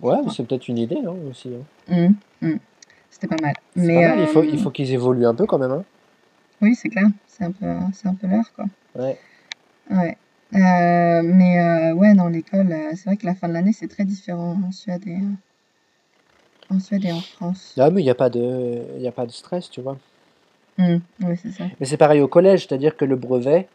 [0.00, 1.50] Ouais, c'est peut-être une idée, hein, aussi.
[1.54, 1.92] hein.
[1.92, 2.58] Hum, hum.
[3.10, 3.54] C'était pas mal.
[3.74, 5.72] C'est Mais pas mal, il faut, il faut qu'ils évoluent un peu quand même.
[5.72, 5.84] Hein.
[6.60, 7.06] oui, c'est clair.
[7.26, 8.66] C'est un peu, c'est un peu l'heure, quoi.
[8.94, 9.18] Ouais.
[9.90, 10.16] Ouais.
[10.54, 13.88] Euh, mais euh, ouais, dans l'école, euh, c'est vrai que la fin de l'année, c'est
[13.88, 15.18] très différent en Suède et,
[16.70, 17.74] en Suède et en France.
[17.78, 19.96] Ah, mais il n'y a, pas de- y a pas de stress, tu vois.
[20.78, 21.64] Hum, Oui, c'est ça.
[21.80, 23.66] Mais c'est pareil au collège, c'est-à-dire que le brevet,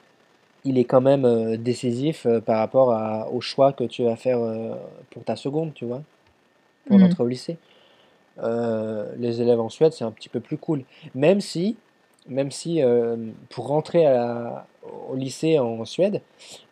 [0.64, 4.16] il est quand même euh, décisif euh, par rapport à- au choix que tu vas
[4.16, 4.76] faire euh,
[5.12, 6.02] pour ta seconde, tu vois,
[6.88, 7.58] pour l'entrée au lycée.
[8.40, 10.84] Euh, les élèves en Suède, c'est un petit peu plus cool.
[11.16, 11.78] Même si,
[12.30, 13.18] même si euh,
[13.50, 14.68] pour rentrer à la-
[15.12, 16.22] au lycée en Suède,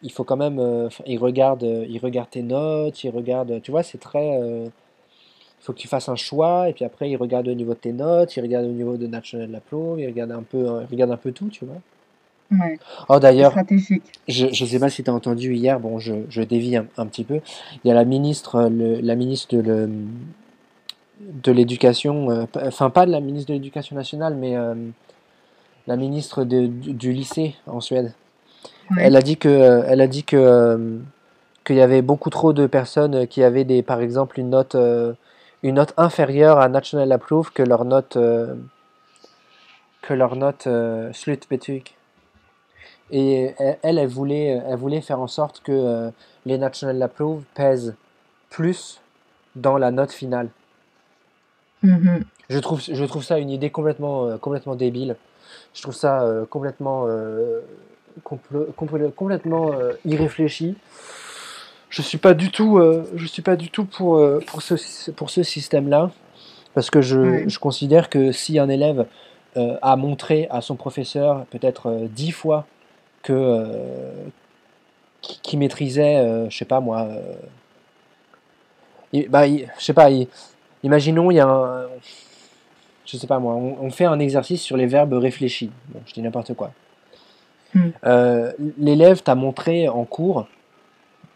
[0.04, 3.72] il faut quand même, euh, ils regardent, euh, ils regardent tes notes, ils regardent, tu
[3.72, 4.66] vois, c'est très, euh,
[5.44, 7.80] il faut que tu fasses un choix, et puis après, ils regardent au niveau de
[7.80, 10.92] tes notes, ils regardent au niveau de National Applaud, ils regardent un peu, euh, ils
[10.92, 11.78] regardent un peu tout, tu vois.
[12.52, 13.54] Ouais, Oh, d'ailleurs,
[14.28, 17.06] je ne sais pas si tu as entendu hier, bon, je, je dévie un, un
[17.08, 17.42] petit peu.
[17.84, 19.90] Il y a la ministre, euh, le- la ministre de le-
[21.20, 24.74] de l'éducation, euh, enfin pas de la ministre de l'éducation nationale, mais euh,
[25.90, 28.14] la ministre de- du, du lycée en Suède.
[28.98, 30.98] Elle a dit que, elle a dit que euh,
[31.66, 35.14] qu'il y avait beaucoup trop de personnes qui avaient des, par exemple, une note, euh,
[35.64, 38.54] une note inférieure à National Approve que leur note, euh,
[40.04, 40.68] que leur note
[41.12, 41.84] Slutbetyg.
[43.12, 46.12] Et elle, elle, voulait, elle voulait faire en sorte que euh,
[46.46, 47.96] les National Approve pèsent
[48.52, 49.02] plus
[49.56, 50.50] dans la note finale.
[51.82, 52.24] Mhm.
[52.50, 55.16] Je trouve, je trouve ça une idée complètement, euh, complètement débile.
[55.74, 57.62] Je trouve ça euh, complètement, euh,
[58.26, 60.76] compl- compl- complètement euh, irréfléchi.
[61.90, 62.80] Je suis pas du tout,
[63.16, 66.12] je suis pas du tout pour, pour ce, pour ce système-là,
[66.76, 69.08] parce que je, je considère que si un élève
[69.56, 72.68] a montré à son professeur peut-être dix fois
[73.24, 73.66] que
[75.22, 77.08] qui, maîtrisait, je sais pas moi,
[79.12, 80.28] il- bah, il- je sais pas, il-
[80.84, 81.88] imaginons il y a un,
[83.12, 85.72] je sais pas moi, on, on fait un exercice sur les verbes réfléchis.
[85.90, 86.72] Bon, je dis n'importe quoi.
[87.74, 87.80] Mm.
[88.06, 90.48] Euh, L'élève t'a montré en cours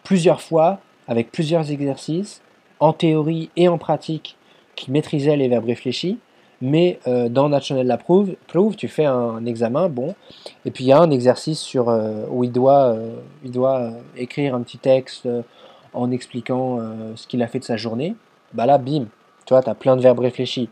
[0.04, 2.42] plusieurs fois, avec plusieurs exercices,
[2.80, 4.36] en théorie et en pratique,
[4.76, 6.20] qu'il maîtrisait les verbes réfléchis.
[6.62, 10.16] Mais euh, dans National Approve, Prove, tu fais un examen, bon,
[10.66, 12.96] et puis il y a un exercice sur, euh, où il doit,
[13.44, 15.28] il doit écrire un petit texte
[15.94, 16.80] en expliquant
[17.16, 18.16] ce qu'il a fait de sa journée.
[18.54, 19.08] Bah là, bim,
[19.46, 20.70] tu vois, tu as plein de verbes réfléchis.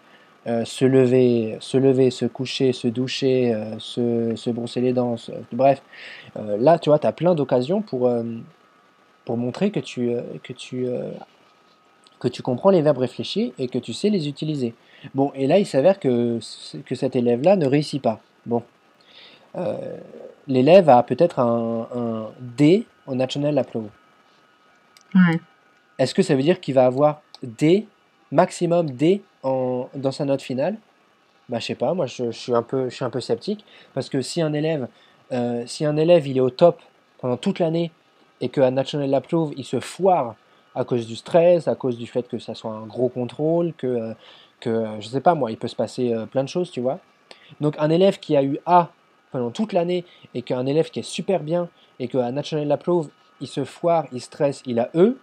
[0.47, 5.15] Euh, se lever, se lever, se coucher, se doucher, euh, se, se brosser les dents,
[5.15, 5.83] se- bref.
[6.35, 8.11] Euh, là, tu vois, tu as plein d'occasions pour,
[9.23, 10.87] pour montrer que tu, que, tu,
[12.19, 14.73] que tu comprends les verbes réfléchis et que tu sais les utiliser.
[15.13, 16.39] Bon, et là, il s'avère que,
[16.87, 18.19] que cet élève-là ne réussit pas.
[18.47, 18.63] Bon.
[20.47, 23.89] L'élève a peut-être un, un D en National Applaud.
[25.13, 25.39] Ouais.
[25.99, 27.85] Est-ce que ça veut dire qu'il va avoir D,
[28.31, 30.75] maximum D en, dans sa note finale
[31.49, 33.65] Bah, je sais pas, moi je, je suis un peu, je suis un peu sceptique
[33.93, 34.87] parce que si un élève,
[35.31, 36.79] euh, si un élève il est au top
[37.19, 37.91] pendant toute l'année
[38.39, 40.35] et qu'à National Approve il se foire
[40.75, 43.87] à cause du stress, à cause du fait que ça soit un gros contrôle, que,
[43.87, 44.13] euh,
[44.61, 46.79] que euh, je sais pas moi, il peut se passer euh, plein de choses, tu
[46.79, 46.99] vois.
[47.59, 48.89] Donc un élève qui a eu A
[49.31, 51.67] pendant toute l'année et qu'un élève qui est super bien
[51.99, 53.09] et qu'à National Approve
[53.41, 55.17] il se foire, il stresse, il a E,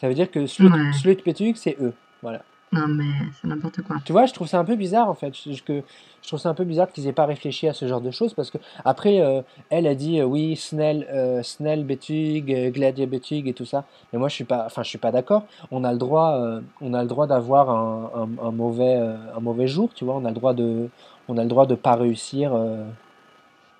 [0.00, 0.92] ça veut dire que Slut, Ouais.
[0.92, 1.92] Slutpetuk, c'est E.
[2.22, 2.40] Voilà.
[2.72, 3.96] Non, mais c'est n'importe quoi.
[4.04, 5.34] Tu vois, je trouve ça un peu bizarre en fait.
[5.34, 5.82] Je, que,
[6.22, 8.32] je trouve ça un peu bizarre qu'ils aient pas réfléchi à ce genre de choses
[8.32, 13.48] parce que après, euh, elle a dit euh, oui, Snell, euh, Snell Betug, Gladia Betug
[13.48, 13.84] et tout ça.
[14.12, 15.46] Mais moi, je suis pas, enfin, je suis pas d'accord.
[15.72, 16.40] On a le droit,
[16.80, 20.14] on a le droit d'avoir un, un- un mauvais, un mauvais jour, tu vois.
[20.14, 20.88] On a le droit de,
[21.28, 22.52] on a le droit de pas réussir.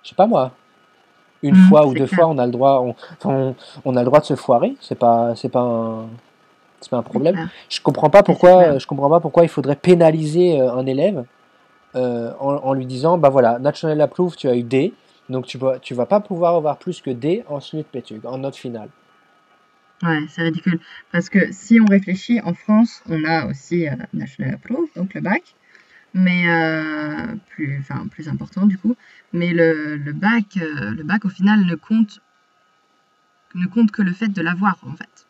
[0.03, 0.51] je sais pas moi.
[1.43, 2.19] Une Mhm, fois ou deux clair.
[2.19, 2.85] fois, on a le droit,
[3.23, 4.75] on, on a le droit de se foirer.
[4.81, 6.07] C'est pas, c'est pas un,
[6.81, 7.35] c'est pas un problème.
[7.35, 7.49] clair.
[7.69, 11.23] Je comprends pas pourquoi, je comprends pas pourquoi il faudrait pénaliser euh, un élève
[11.95, 14.93] euh, en, en lui disant bah voilà, National Approve, tu as eu D,
[15.29, 18.55] donc tu vas, tu vas pas pouvoir avoir plus que D en Slutpetug, en note
[18.55, 18.89] finale.
[20.03, 20.79] Ouais, c'est ridicule.
[21.11, 25.21] Parce que si on réfléchit, en France, on a aussi euh, National Approve, donc le
[25.21, 25.55] bac,
[26.13, 28.95] mais euh, plus, enfin, plus important du coup.
[29.31, 32.19] Mais le, le bac, le bac au final ne compte,
[33.53, 35.27] ne compte que le fait de l'avoir en fait.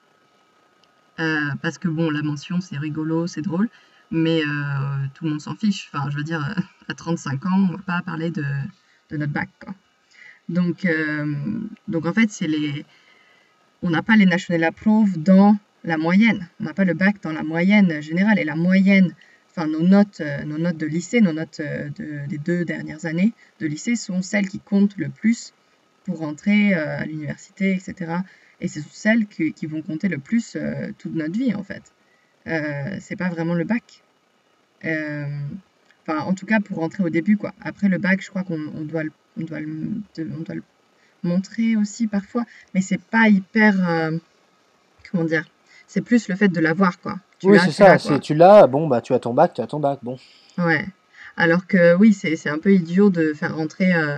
[1.19, 3.69] Euh, parce que bon, la mention c'est rigolo, c'est drôle,
[4.11, 5.89] mais euh, tout le monde s'en fiche.
[5.93, 8.43] Enfin, je veux dire, euh, à 35 ans, on va pas parler de,
[9.11, 9.49] notre bac.
[10.49, 10.87] Donc,
[11.87, 12.85] donc en fait, c'est les,
[13.83, 16.47] on n'a pas les national approve dans la moyenne.
[16.59, 18.39] On n'a pas le bac dans la moyenne générale.
[18.39, 19.13] Et la moyenne,
[19.49, 23.67] enfin nos notes, nos notes de lycée, nos notes de- des deux dernières années de
[23.67, 25.53] lycée sont celles qui comptent le plus
[26.05, 28.13] pour rentrer euh, à l'université, etc.
[28.61, 31.83] et c'est celles qui, qui vont compter le plus euh, toute notre vie en fait.
[32.47, 34.03] Euh, c'est pas vraiment le bac.
[34.85, 35.25] Euh,
[36.07, 37.53] Enfin, en tout cas pour rentrer au début quoi.
[37.61, 39.67] Après le bac, je crois qu'on on doit, le, on, doit le,
[40.17, 40.63] on doit le
[41.21, 42.43] montrer aussi parfois,
[42.73, 43.87] mais c'est pas hyper.
[43.87, 44.17] euh,
[45.11, 45.45] comment dire
[45.87, 47.19] C'est plus le fait de l'avoir quoi.
[47.37, 47.99] Tu Oui, c'est ça.
[47.99, 49.99] C'est tu l'as, bon bah tu as ton bac, tu as ton bac.
[50.01, 50.17] Bon.
[50.57, 50.87] Ouais.
[51.37, 54.17] Alors que oui, c'est c'est un peu idiot de faire rentrer euh,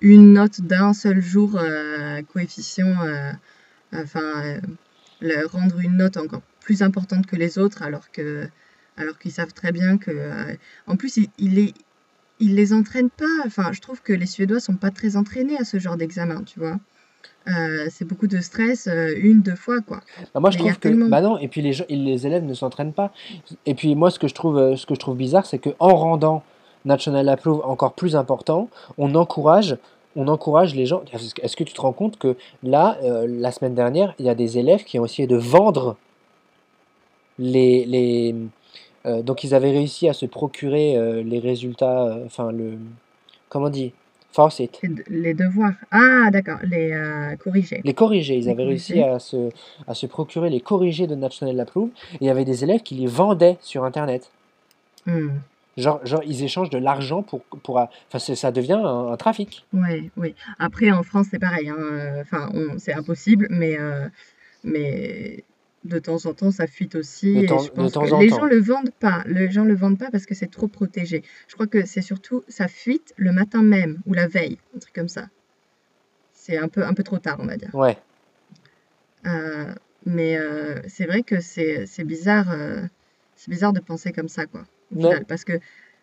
[0.00, 2.94] une note d'un seul jour, euh, coefficient,
[3.94, 4.60] enfin, euh,
[5.20, 8.48] le- rendre une note encore plus importante que les autres, alors que,
[8.96, 10.54] alors qu'ils savent très bien que, euh,
[10.86, 11.74] en plus, ils, ils les,
[12.40, 13.24] ils les entraînent pas.
[13.46, 16.58] Enfin, je trouve que les Suédois sont pas très entraînés à ce genre d'examen, tu
[16.58, 16.78] vois.
[17.48, 20.00] Euh, c'est beaucoup de stress, euh, une, deux fois, quoi.
[20.32, 21.08] Bah, moi je il trouve que tellement.
[21.08, 21.36] bah non.
[21.38, 23.12] Et puis les gens, les élèves ne s'entraînent pas.
[23.66, 25.94] Et puis moi ce que je trouve, ce que je trouve bizarre, c'est que en
[25.94, 26.42] rendant
[26.86, 29.76] National Approve encore plus important, on encourage,
[30.16, 31.02] on encourage les gens.
[31.42, 34.34] Est-ce que tu te rends compte que là, euh, la semaine dernière, il y a
[34.34, 35.96] des élèves qui ont essayé de vendre
[37.38, 38.34] les, les
[39.06, 42.78] euh, donc ils avaient réussi à se procurer euh, les résultats, enfin le,
[43.48, 43.92] comment on dit,
[44.32, 45.74] Faucet, Les, de- les devoirs.
[45.92, 46.92] Ah, d'accord, les
[47.38, 47.80] corrigés.
[47.84, 48.36] les corrigés.
[48.36, 49.50] Ils Les avaient réussi à se,
[49.86, 52.94] à se procurer les corrigés de National Approve et il y avait des élèves qui
[52.96, 54.30] les vendaient sur Internet.
[55.06, 55.28] Hmm.
[55.76, 59.66] Genre, genre ils échangent de l'argent pour, pour, enfin ça devient un, un trafic.
[59.72, 60.34] Oui, oui.
[60.58, 61.68] Après, en France, c'est pareil.
[61.68, 64.08] hein, Enfin, c'est impossible, mais, euh,
[64.62, 65.42] mais
[65.84, 67.34] de temps en temps, ça fuite aussi.
[67.34, 68.36] De Et temps, je de pense temps que en les temps.
[68.36, 69.22] gens le vendent pas.
[69.26, 71.22] Les gens le vendent pas parce que c'est trop protégé.
[71.48, 74.94] Je crois que c'est surtout, ça fuite le matin même ou la veille, un truc
[74.94, 75.26] comme ça.
[76.32, 77.74] C'est un peu, un peu trop tard, on va dire.
[77.74, 77.96] Ouais.
[79.26, 79.74] Euh,
[80.06, 82.54] mais euh, c'est vrai que c'est, bizarre,
[83.36, 85.02] c'est bizarre de penser comme ça, quoi, au Ouais.
[85.02, 85.52] final, parce que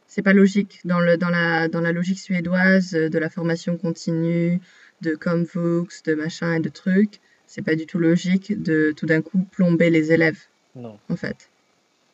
[0.08, 0.80] c'est pas logique.
[0.86, 4.60] Dans le, dans la, dans la logique suédoise de la formation continue,
[5.02, 9.22] de Comvux, de machin et de trucs, c'est pas du tout logique de tout d'un
[9.22, 10.40] coup plomber les élèves,
[10.76, 10.98] Non.
[11.10, 11.50] en fait.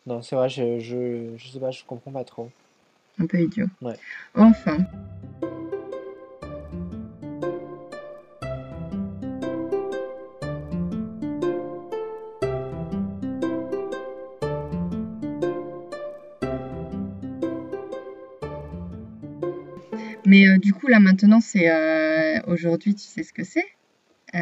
[0.06, 2.49] Non, c'est vrai, je, je, je sais pas, je comprends pas trop.
[3.19, 3.65] Un peu idiot.
[3.82, 3.95] Ouais.
[4.36, 4.77] Enfin.
[20.38, 23.65] Mais euh, du coup, là maintenant, c'est euh, aujourd'hui, tu sais ce que c'est?
[24.36, 24.39] Euh,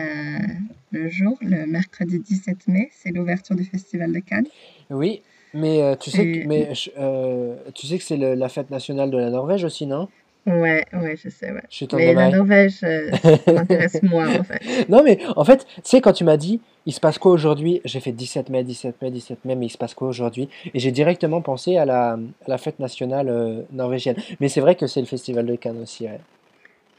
[0.92, 4.48] le jour, le mercredi 17 mai, c'est l'ouverture du Festival de Cannes.
[4.90, 5.22] Oui,
[5.54, 9.10] mais euh, tu sais que, Et mais, je- tu sais que c'est la fête nationale
[9.10, 10.10] de la Norvège aussi, non?
[10.46, 11.62] Ouais, ouais, je sais, ouais.
[11.70, 12.30] Je suis ton Mais la.
[12.30, 13.12] Norvège, euh,
[13.46, 14.90] ça m'intéresse moins en fait.
[14.90, 17.82] Non, mais en fait, tu sais, quand tu m'as dit, il se passe quoi aujourd'hui?
[17.86, 20.50] J'ai fait 17 mai, 17 mai, 17 mai, mais il se passe quoi aujourd'hui?
[20.74, 24.16] Et j'ai directement pensé à la, à la fête nationale euh, norvégienne.
[24.40, 26.20] Mais c'est vrai que c'est le festival de Cannes aussi, ouais.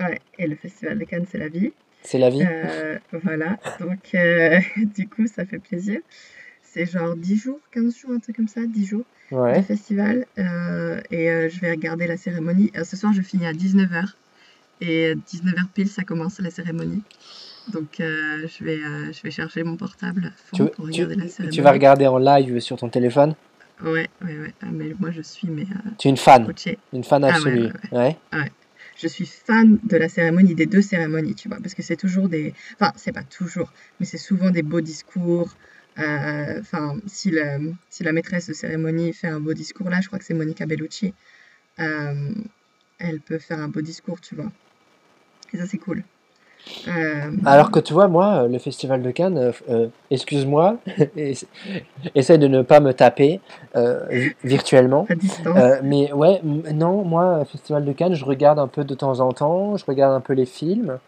[0.01, 1.73] Ouais, et le Festival de Cannes, c'est la vie.
[2.03, 2.45] C'est la vie?
[2.47, 4.61] Euh, voilà, donc euh,
[4.95, 6.01] du coup, ça fait plaisir.
[6.63, 9.63] C'est genre 10 jours, 15 jours, un truc comme ça, 10 jours Ouais.
[9.63, 10.27] festival.
[10.39, 12.71] Euh, et euh, je vais regarder la cérémonie.
[12.77, 14.05] Euh, ce soir, je finis à 19h.
[14.81, 17.03] Et 19h pile, ça commence la cérémonie.
[17.73, 21.29] Donc, je, vais, je vais charger mon portable Tu, pour tu, regarder la tu vas
[21.51, 21.69] cérémonie.
[21.71, 23.35] regarder en live sur ton téléphone?
[23.83, 24.55] Ouais, ouais, ouais.
[24.63, 25.65] Ah, mais moi, je suis mais,
[25.99, 26.79] Tu es une fan, coachée.
[26.93, 27.71] une fan Ah absolue.
[27.91, 28.17] Ouais.
[28.99, 32.29] Je suis fan de la cérémonie, des deux cérémonies, tu vois, parce que c'est toujours
[32.29, 32.55] des...
[32.81, 35.49] Enfin, c'est pas toujours, mais c'est souvent des beaux discours.
[35.99, 40.19] Enfin, si, le- si la maîtresse de cérémonie fait un beau discours, là, je crois
[40.19, 41.15] que c'est Monica Bellucci,
[41.81, 42.31] euh,
[42.99, 44.51] elle peut faire un beau discours, tu vois.
[45.53, 46.03] Et ça, c'est cool.
[46.89, 50.79] Euh, Alors que tu vois, moi, euh, le festival de Cannes, euh, excuse-moi,
[51.17, 51.47] essa-
[52.15, 53.41] essaie de ne pas me taper
[53.77, 55.07] euh, vi- virtuellement.
[55.09, 55.79] à distance.
[55.83, 59.77] Mais ouais, non, moi, festival de Cannes, je regarde un peu de temps en temps,
[59.77, 60.99] je regarde un peu les films,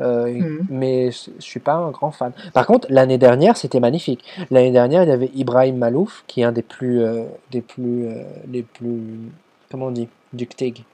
[0.00, 0.66] euh, Mhm.
[0.70, 2.32] mais je je suis pas un grand fan.
[2.54, 4.24] Par contre, l'année dernière, c'était magnifique.
[4.50, 8.06] L'année dernière, il y avait Ibrahim Malouf, qui est un des plus, euh, des plus,
[8.08, 9.00] euh, les plus,
[9.70, 10.84] comment on dit, ductig.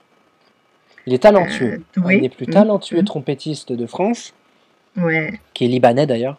[1.07, 3.05] Il est talentueux, Euh, un des plus talentueux mhm.
[3.05, 4.35] trompettistes de France
[4.97, 6.39] Ouais, qui est libanais d'ailleurs.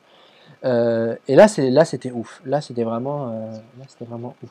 [0.63, 2.41] Et là, c'est là, c'était ouf.
[2.45, 3.27] Là, c'était vraiment,
[3.79, 4.49] là, c'était vraiment ouf.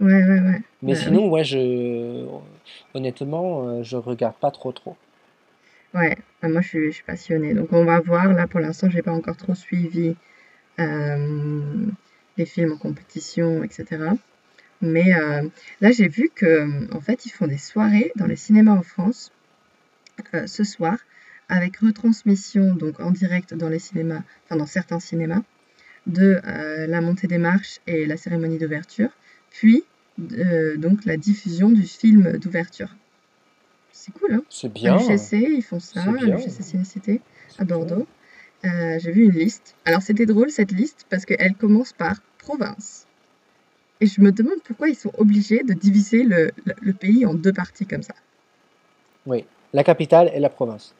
[0.00, 0.62] ouais, ouais, ouais.
[0.82, 1.30] Mais sinon, oui.
[1.30, 2.24] ouais, je,
[2.94, 4.96] honnêtement, je regarde pas trop trop.
[5.94, 7.52] Ouais, Ah, moi je suis, passionnée.
[7.54, 8.32] Donc on va voir.
[8.32, 10.16] Là pour l'instant, j'ai pas encore trop suivi
[10.78, 11.86] euh,
[12.36, 13.84] les films en compétition, etc.
[14.80, 15.48] Mais euh,
[15.80, 19.32] là j'ai vu que en fait ils font des soirées dans les cinémas en France
[20.34, 20.96] euh, ce soir
[21.48, 25.42] avec retransmission donc en direct dans les cinémas, enfin dans certains cinémas,
[26.06, 26.40] de
[26.86, 29.10] la montée des marches et la cérémonie d'ouverture,
[29.50, 29.84] puis
[30.18, 32.94] donc la diffusion du film d'ouverture.
[34.02, 34.42] C'est cool, hein?
[34.48, 37.20] C'est À bien, l'UGC, ils font ça, à l'UGC
[37.58, 37.64] à.
[37.64, 38.06] Bordeaux.
[38.64, 39.74] euh, j'ai vu une liste.
[39.84, 43.06] Alors c'était drôle cette liste parce qu'elle commence par province.
[44.00, 47.34] Et je me demande pourquoi ils sont obligés de diviser le, le- le pays en
[47.34, 48.14] deux parties comme ça.
[49.26, 50.94] Oui, la capitale et la province.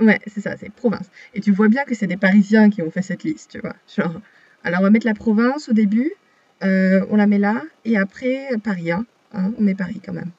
[0.00, 1.10] Ouais, c'est ça, c'est province.
[1.34, 3.76] Et tu vois bien que c'est des Parisiens qui ont fait cette liste, tu vois.
[3.94, 4.18] Genre,
[4.64, 6.10] alors on va mettre la province au début,
[6.62, 10.30] euh, on la met là, et après Paris, hein, hein, on met Paris quand même.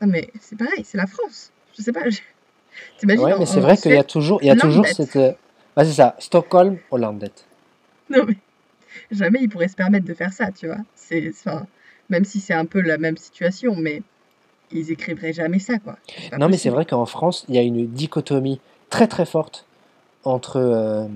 [0.00, 1.50] Non mais c'est pareil, c'est la France.
[1.76, 2.20] Je sais pas, je-
[2.98, 5.16] t'imagines Ouais, mais c'est vrai qu'il y a toujours, il y a toujours cette.
[5.16, 5.32] euh,
[5.76, 7.32] ouais, c'est ça, Stockholm, Hollandet.
[8.10, 8.36] Non mais
[9.10, 10.78] jamais ils pourraient se permettre de faire ça, tu vois.
[10.94, 11.66] C'est, enfin,
[12.08, 14.02] même si c'est un peu la même situation, mais
[14.72, 15.96] ils écriveraient jamais ça, quoi.
[16.38, 19.66] Non, mais c'est vrai qu'en France, il y a une dichotomie très très forte
[20.24, 21.06] entre, euh,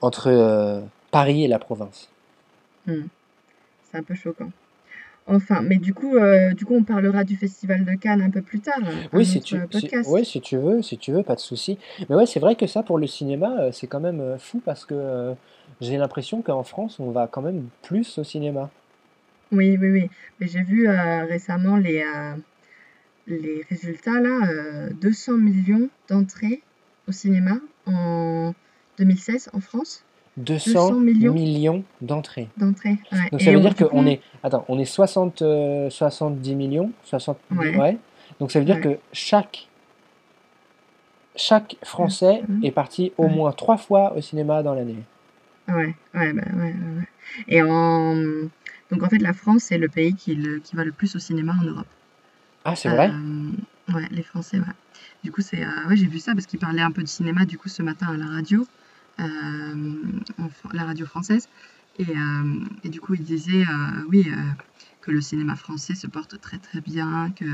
[0.00, 2.08] entre euh, Paris et la province.
[2.86, 3.04] Hmm,
[3.90, 4.50] C'est un peu choquant.
[5.26, 8.42] Enfin, mais du coup, euh, du coup, on parlera du Festival de Cannes un peu
[8.42, 11.22] plus tard, un Oui, si tu, euh, si, ouais, si tu veux, si tu veux,
[11.22, 11.78] pas de souci.
[12.08, 14.60] Mais ouais, c'est vrai que ça, pour le cinéma, euh, c'est quand même euh, fou
[14.62, 15.34] parce que euh,
[15.80, 18.70] j'ai l'impression qu'en France, on va quand même plus au cinéma.
[19.50, 20.10] Oui, oui, oui.
[20.40, 22.34] Mais j'ai vu euh, récemment les, euh,
[23.26, 26.60] les résultats, là, euh, 200 millions d'entrées
[27.08, 28.52] au cinéma en
[28.98, 30.03] 2016 en France.
[30.36, 32.48] 200 200 millions millions d'entrées.
[33.12, 33.30] Ouais.
[33.30, 37.58] Donc ça Et veut dire qu'on est, attends, on est 60, euh, 70 millions, 70,
[37.58, 37.96] ouais, ouais.
[38.40, 39.68] Donc ça veut dire que chaque,
[41.36, 44.96] chaque Français est parti au moins trois fois au cinéma dans l'année.
[45.68, 47.08] ouais, ouais, bah, ouais, ouais, ouais.
[47.48, 48.14] Et en...
[48.90, 51.18] Donc en fait, la France, c'est le pays qui, le- qui va le plus au
[51.18, 51.86] cinéma en Europe.
[52.64, 53.10] Ah, c'est vrai?
[53.10, 54.64] Euh, ouais, les Français, ouais.
[55.22, 57.44] Du coup, c'est, euh, ouais, j'ai vu ça parce qu'il parlait un peu de cinéma
[57.44, 58.66] du coup ce matin à la radio, euh,
[59.18, 61.48] Fran- la radio française,
[61.98, 64.36] et, euh, et du coup il disait, euh, oui, euh,
[65.00, 67.44] que le cinéma français se porte très très bien, que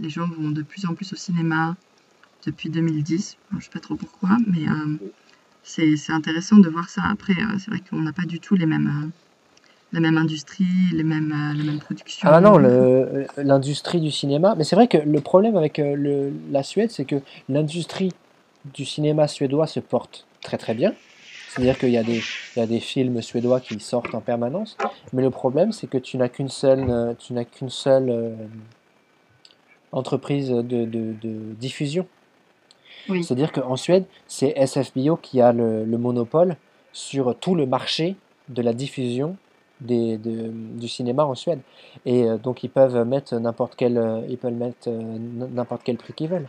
[0.00, 1.76] les gens vont de plus en plus au cinéma
[2.46, 3.36] depuis 2010.
[3.50, 4.96] Bon, je sais pas trop pourquoi, mais euh,
[5.62, 7.02] c'est intéressant de voir ça.
[7.10, 9.08] Après, euh, c'est vrai qu'on n'a pas du tout les mêmes, euh,
[9.92, 12.28] la même industrie, les mêmes, euh, la même production.
[12.30, 12.58] Ah non,
[13.36, 14.54] l'industrie du cinéma.
[14.56, 17.16] Mais c'est vrai que le problème avec euh, la Suède, c'est que
[17.48, 18.12] l'industrie
[18.74, 20.94] du cinéma suédois se porte très très bien.
[21.48, 22.20] C'est-à-dire qu'il y, a des-
[22.54, 24.76] il y a des films suédois qui sortent en permanence.
[25.14, 28.34] Mais le problème, c'est que tu n'as qu'une seule, euh, tu n'as qu'une seule euh,
[29.92, 32.06] entreprise de, de- de diffusion.
[33.08, 36.56] Oui, C'est-à-dire qu'en Suède, c'est SFBO qui a le, le monopole
[36.92, 38.16] sur tout le marché
[38.48, 39.36] de la diffusion
[39.80, 41.60] des, de- du cinéma en Suède.
[42.04, 45.00] Et euh, donc ils peuvent mettre n'importe quel, euh, ils peuvent mettre euh,
[45.54, 46.48] n'importe quel prix qu'ils veulent.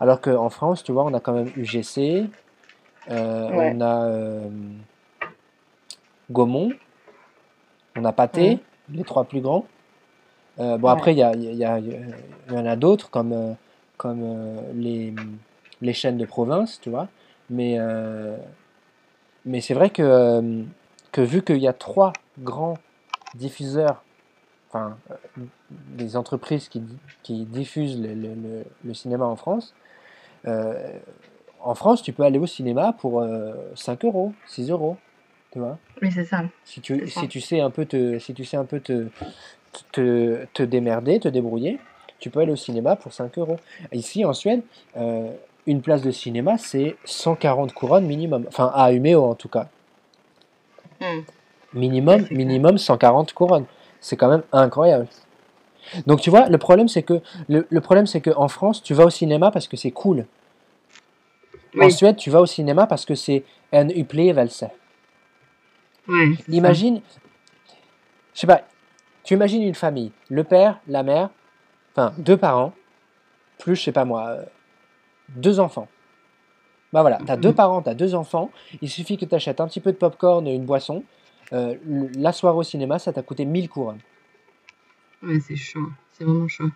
[0.00, 2.28] Alors qu'en France, tu vois, on a quand même UGC,
[3.52, 4.48] ouais, on a euh,
[6.30, 6.72] Gaumont,
[7.96, 8.58] on a ouais, Pathé,
[8.92, 9.66] les trois plus grands.
[10.60, 13.32] Euh, bon, ouais, après, il y, a- y, a- il y en a d'autres comme,
[13.32, 13.52] euh,
[13.96, 15.12] comme euh, les,
[15.80, 17.08] les chaînes de province, tu vois.
[17.50, 18.36] Mais, euh,
[19.44, 20.62] mais c'est vrai que, euh,
[21.12, 22.78] que vu qu'il y a trois grands
[23.34, 24.02] diffuseurs,
[24.68, 25.14] enfin, euh,
[25.70, 26.82] des entreprises qui,
[27.22, 29.74] qui diffusent le, le- le- le cinéma en France,
[30.46, 30.98] euh,
[31.64, 34.96] en France, tu peux aller au cinéma pour euh, 5 euros, 6 euros,
[35.50, 35.78] tu vois.
[36.02, 37.20] oui, c'est ça, Si tu, ça.
[37.22, 39.06] si tu sais un peu te, si tu sais un peu te,
[39.92, 41.78] te, te démerder, te débrouiller,
[42.18, 43.56] tu peux aller au cinéma pour 5 euros.
[43.92, 44.62] Ici, en Suède,
[44.96, 45.30] euh,
[45.66, 48.44] une place de cinéma, c'est 140 couronnes minimum.
[48.48, 49.68] Enfin, à Umeå en tout cas.
[51.00, 51.22] Hmm.
[51.72, 53.64] Minimum, minimum 140 couronnes.
[54.00, 55.06] C'est quand même incroyable.
[56.06, 58.94] Donc tu vois, le problème c'est que le, le problème c'est que en France, tu
[58.94, 60.26] vas au cinéma parce que c'est cool.
[61.80, 64.54] En Oui, Suède, tu vas au cinéma parce que c'est en upplevelse.
[64.56, 64.70] ça.
[66.48, 67.00] Imagine,
[68.34, 68.62] je sais pas,
[69.24, 71.30] tu imagines une famille, le père, la mère,
[71.92, 72.72] enfin deux parents,
[73.58, 74.44] plus je sais pas moi, euh,
[75.36, 75.88] deux enfants.
[76.92, 77.56] Bah voilà, t'as deux Hmm.
[77.56, 80.54] parents, t'as deux enfants, il suffit que tu achètes un petit peu de popcorn et
[80.54, 81.02] une boisson.
[81.52, 81.76] euh,
[82.16, 84.00] la soirée au cinéma, ça t'a coûté 1000 couronnes.
[85.22, 86.70] Ouais, c'est chaud, c'est vraiment chaud.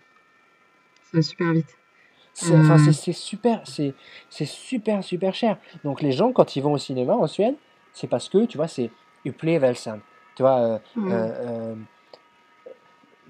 [1.04, 1.76] Ça va super vite.
[2.40, 3.94] C'est, Euh, c'est, super, c'est,
[4.44, 5.56] super, super cher.
[5.82, 7.56] Donc les gens, quand ils vont au cinéma en Suède,
[7.92, 8.90] c'est parce que, tu vois, c'est
[9.26, 9.98] upplevelsen.
[10.36, 11.74] Tu vois, euh, ouais, euh, euh,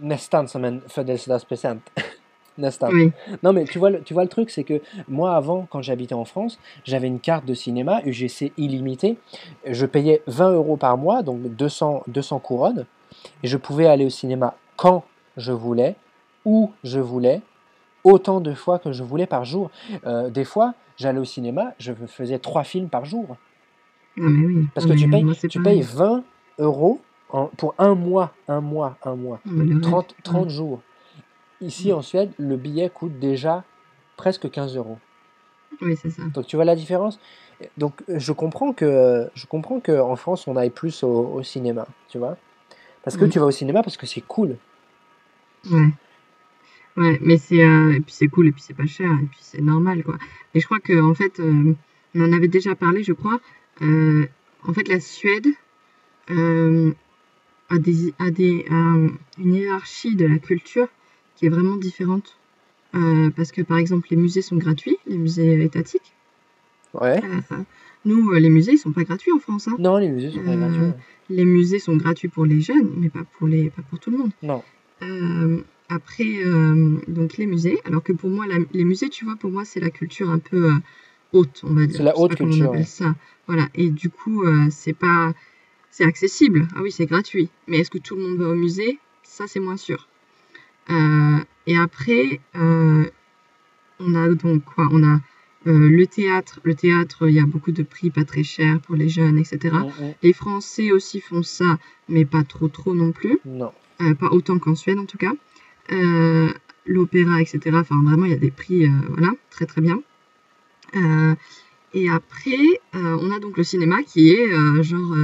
[0.00, 1.80] nästan som en födelsedagspresent.
[2.58, 2.88] Nästan.
[2.92, 5.80] oui, Non, mais tu vois, le, tu vois le truc, c'est que moi, avant, quand
[5.80, 9.16] j'habitais en France, j'avais une carte de cinéma UGC illimitée.
[9.64, 12.84] Je payais 20 euros par mois, donc 200, 200 couronnes,
[13.42, 15.04] et je pouvais aller au cinéma quand
[15.36, 15.94] je voulais,
[16.44, 17.40] où je voulais,
[18.04, 19.70] autant de fois que je voulais par jour.
[20.06, 23.36] Euh, des fois, j'allais au cinéma, je faisais trois films par jour.
[24.16, 25.82] mais oui, Parce que tu payes, moi tu payes pareil.
[25.82, 26.24] 20
[26.58, 30.16] euros en- pour un mois, un mois, un mois, Non, mais le rêve, 30, ouais,
[30.22, 30.80] 30 jours.
[31.60, 33.64] Ici, en Suède, le billet coûte déjà
[34.16, 34.98] presque 15 euros.
[35.82, 36.22] oui, c'est ça.
[36.34, 37.18] Donc tu vois la différence?
[37.76, 41.86] Donc je comprends que je comprends que en France on aille plus au, au cinéma,
[42.08, 42.36] tu vois?
[43.02, 44.56] Parce que tu vas au cinéma parce que c'est cool.
[45.70, 45.88] Ouais.
[46.98, 49.38] Ouais, mais c'est euh, et puis c'est cool et puis c'est pas cher et puis
[49.40, 50.18] c'est normal quoi.
[50.54, 51.72] Et je crois que en fait euh,
[52.16, 53.38] on en avait déjà parlé je crois.
[53.82, 54.26] Euh,
[54.64, 55.46] en fait la Suède
[56.28, 58.66] a des a des
[59.38, 60.88] une hiérarchie de la culture
[61.36, 62.36] qui est vraiment différente.
[63.36, 66.12] Parce que par exemple les musées sont gratuits, les musées étatiques.
[66.94, 67.20] Ouais.
[68.06, 69.76] Nous les musées ils sont pas gratuits en France hein.
[69.78, 70.80] Non, les musées sont pas gratuits.
[70.80, 70.94] ouais.
[71.30, 74.18] Les musées sont gratuits pour les jeunes mais pas pour les pas pour tout le
[74.18, 74.32] monde.
[74.42, 74.64] Non.
[75.88, 79.50] Après, euh, donc les musées, alors que pour moi, la- les musées, tu vois, pour
[79.50, 80.74] moi, c'est la culture un peu euh,
[81.32, 81.96] haute, on va dire.
[81.96, 82.84] C'est la haute on culture, appelle ouais.
[82.86, 83.14] ça.
[83.46, 83.68] Voilà.
[83.74, 85.32] Et du coup, euh, c'est pas,
[85.90, 86.68] c'est accessible.
[86.76, 87.48] Ah oui, c'est gratuit.
[87.66, 88.98] Mais est-ce que tout le monde va au musée?
[89.22, 90.08] Ça, c'est moins sûr.
[91.66, 94.88] Et après, on a donc quoi?
[94.90, 95.20] On a
[95.66, 96.60] le théâtre.
[96.62, 99.76] Le théâtre, il y a beaucoup de prix pas très chers pour les jeunes, etc.
[100.22, 101.78] Les Français aussi font ça,
[102.08, 103.38] mais pas trop trop non plus.
[103.44, 103.70] Non.
[103.98, 105.32] Pas autant qu'en Suède en tout cas.
[105.92, 106.52] Euh,
[106.86, 107.60] L'opéra, etc.
[107.74, 110.00] Enfin, vraiment, il y a des prix, euh, voilà, très très bien.
[110.96, 111.34] Euh,
[111.92, 112.56] et après,
[112.94, 114.48] on a donc le cinéma qui est
[114.82, 115.14] genre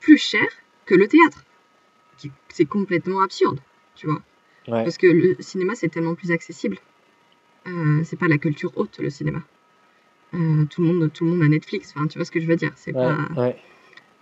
[0.00, 0.46] plus cher
[0.84, 1.44] que le théâtre.
[2.50, 3.60] C'est complètement absurde,
[3.94, 4.20] tu vois.
[4.66, 4.84] Ouais.
[4.84, 6.78] Parce que le cinéma, c'est tellement plus accessible.
[7.66, 9.40] Euh, c'est pas la culture haute, le cinéma.
[10.34, 12.46] Euh, tout, le monde, tout le monde a Netflix, enfin, tu vois ce que je
[12.46, 12.72] veux dire.
[12.76, 13.02] C'est Ouais.
[13.34, 13.40] pas...
[13.40, 13.56] Ouais.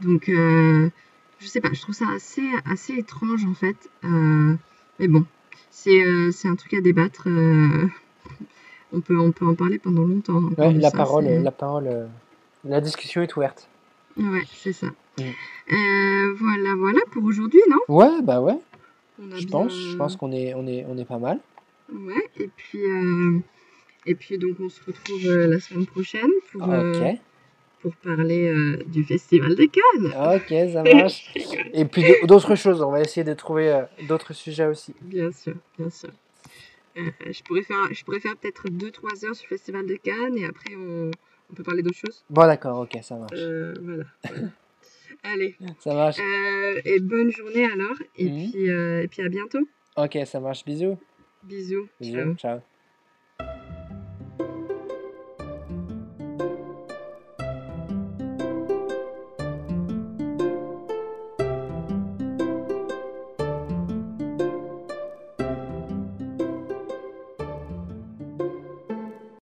[0.01, 0.89] Donc, euh,
[1.41, 3.91] je sais pas, je trouve ça assez, assez étrange en fait.
[4.99, 5.25] Mais bon,
[5.71, 7.25] c'est euh, c'est un truc à débattre.
[7.29, 7.87] euh,
[8.93, 10.37] on, peut, on peut en parler pendant longtemps.
[10.45, 12.07] encore Ouais, la ça, parole, la parole, euh,
[12.65, 13.69] la discussion est ouverte.
[14.17, 14.87] Ouais, c'est ça.
[15.19, 15.23] Mm.
[15.73, 17.79] Euh, voilà, voilà pour aujourd'hui, non?
[17.89, 18.59] Ouais, bah ouais.
[19.37, 21.41] Je pense, je pense qu'on est, on est, on est pas mal.
[21.93, 23.39] Ouais, et puis, euh,
[24.05, 27.19] et puis donc on se retrouve la semaine prochaine pour, Ok.
[27.87, 30.35] Pour parler euh, du Festival de Cannes.
[30.35, 31.33] Ok, ça marche.
[31.73, 32.83] Et puis d'autres choses.
[32.83, 34.93] On va essayer de trouver euh, d'autres sujets aussi.
[35.03, 36.11] Bien sûr, bien sûr.
[36.97, 40.37] Euh, je pourrais faire, je pourrais faire peut-être 2-3 heures sur le Festival de Cannes
[40.37, 41.13] et après on,
[41.49, 42.25] on peut parler d'autres choses.
[42.29, 42.81] Bon, d'accord.
[42.81, 43.39] Ok, ça marche.
[43.81, 44.05] Voilà.
[45.23, 46.17] Allez, Ça marche.
[46.85, 48.51] et bonne journée alors, et, Mhm.
[48.51, 49.61] puis, et puis à bientôt.
[49.97, 50.65] Ok, ça marche.
[50.65, 50.99] Bisous.
[51.45, 51.87] Bisous.
[52.01, 52.17] Bisous.
[52.17, 52.35] Ciao.
[52.35, 52.76] Ciao.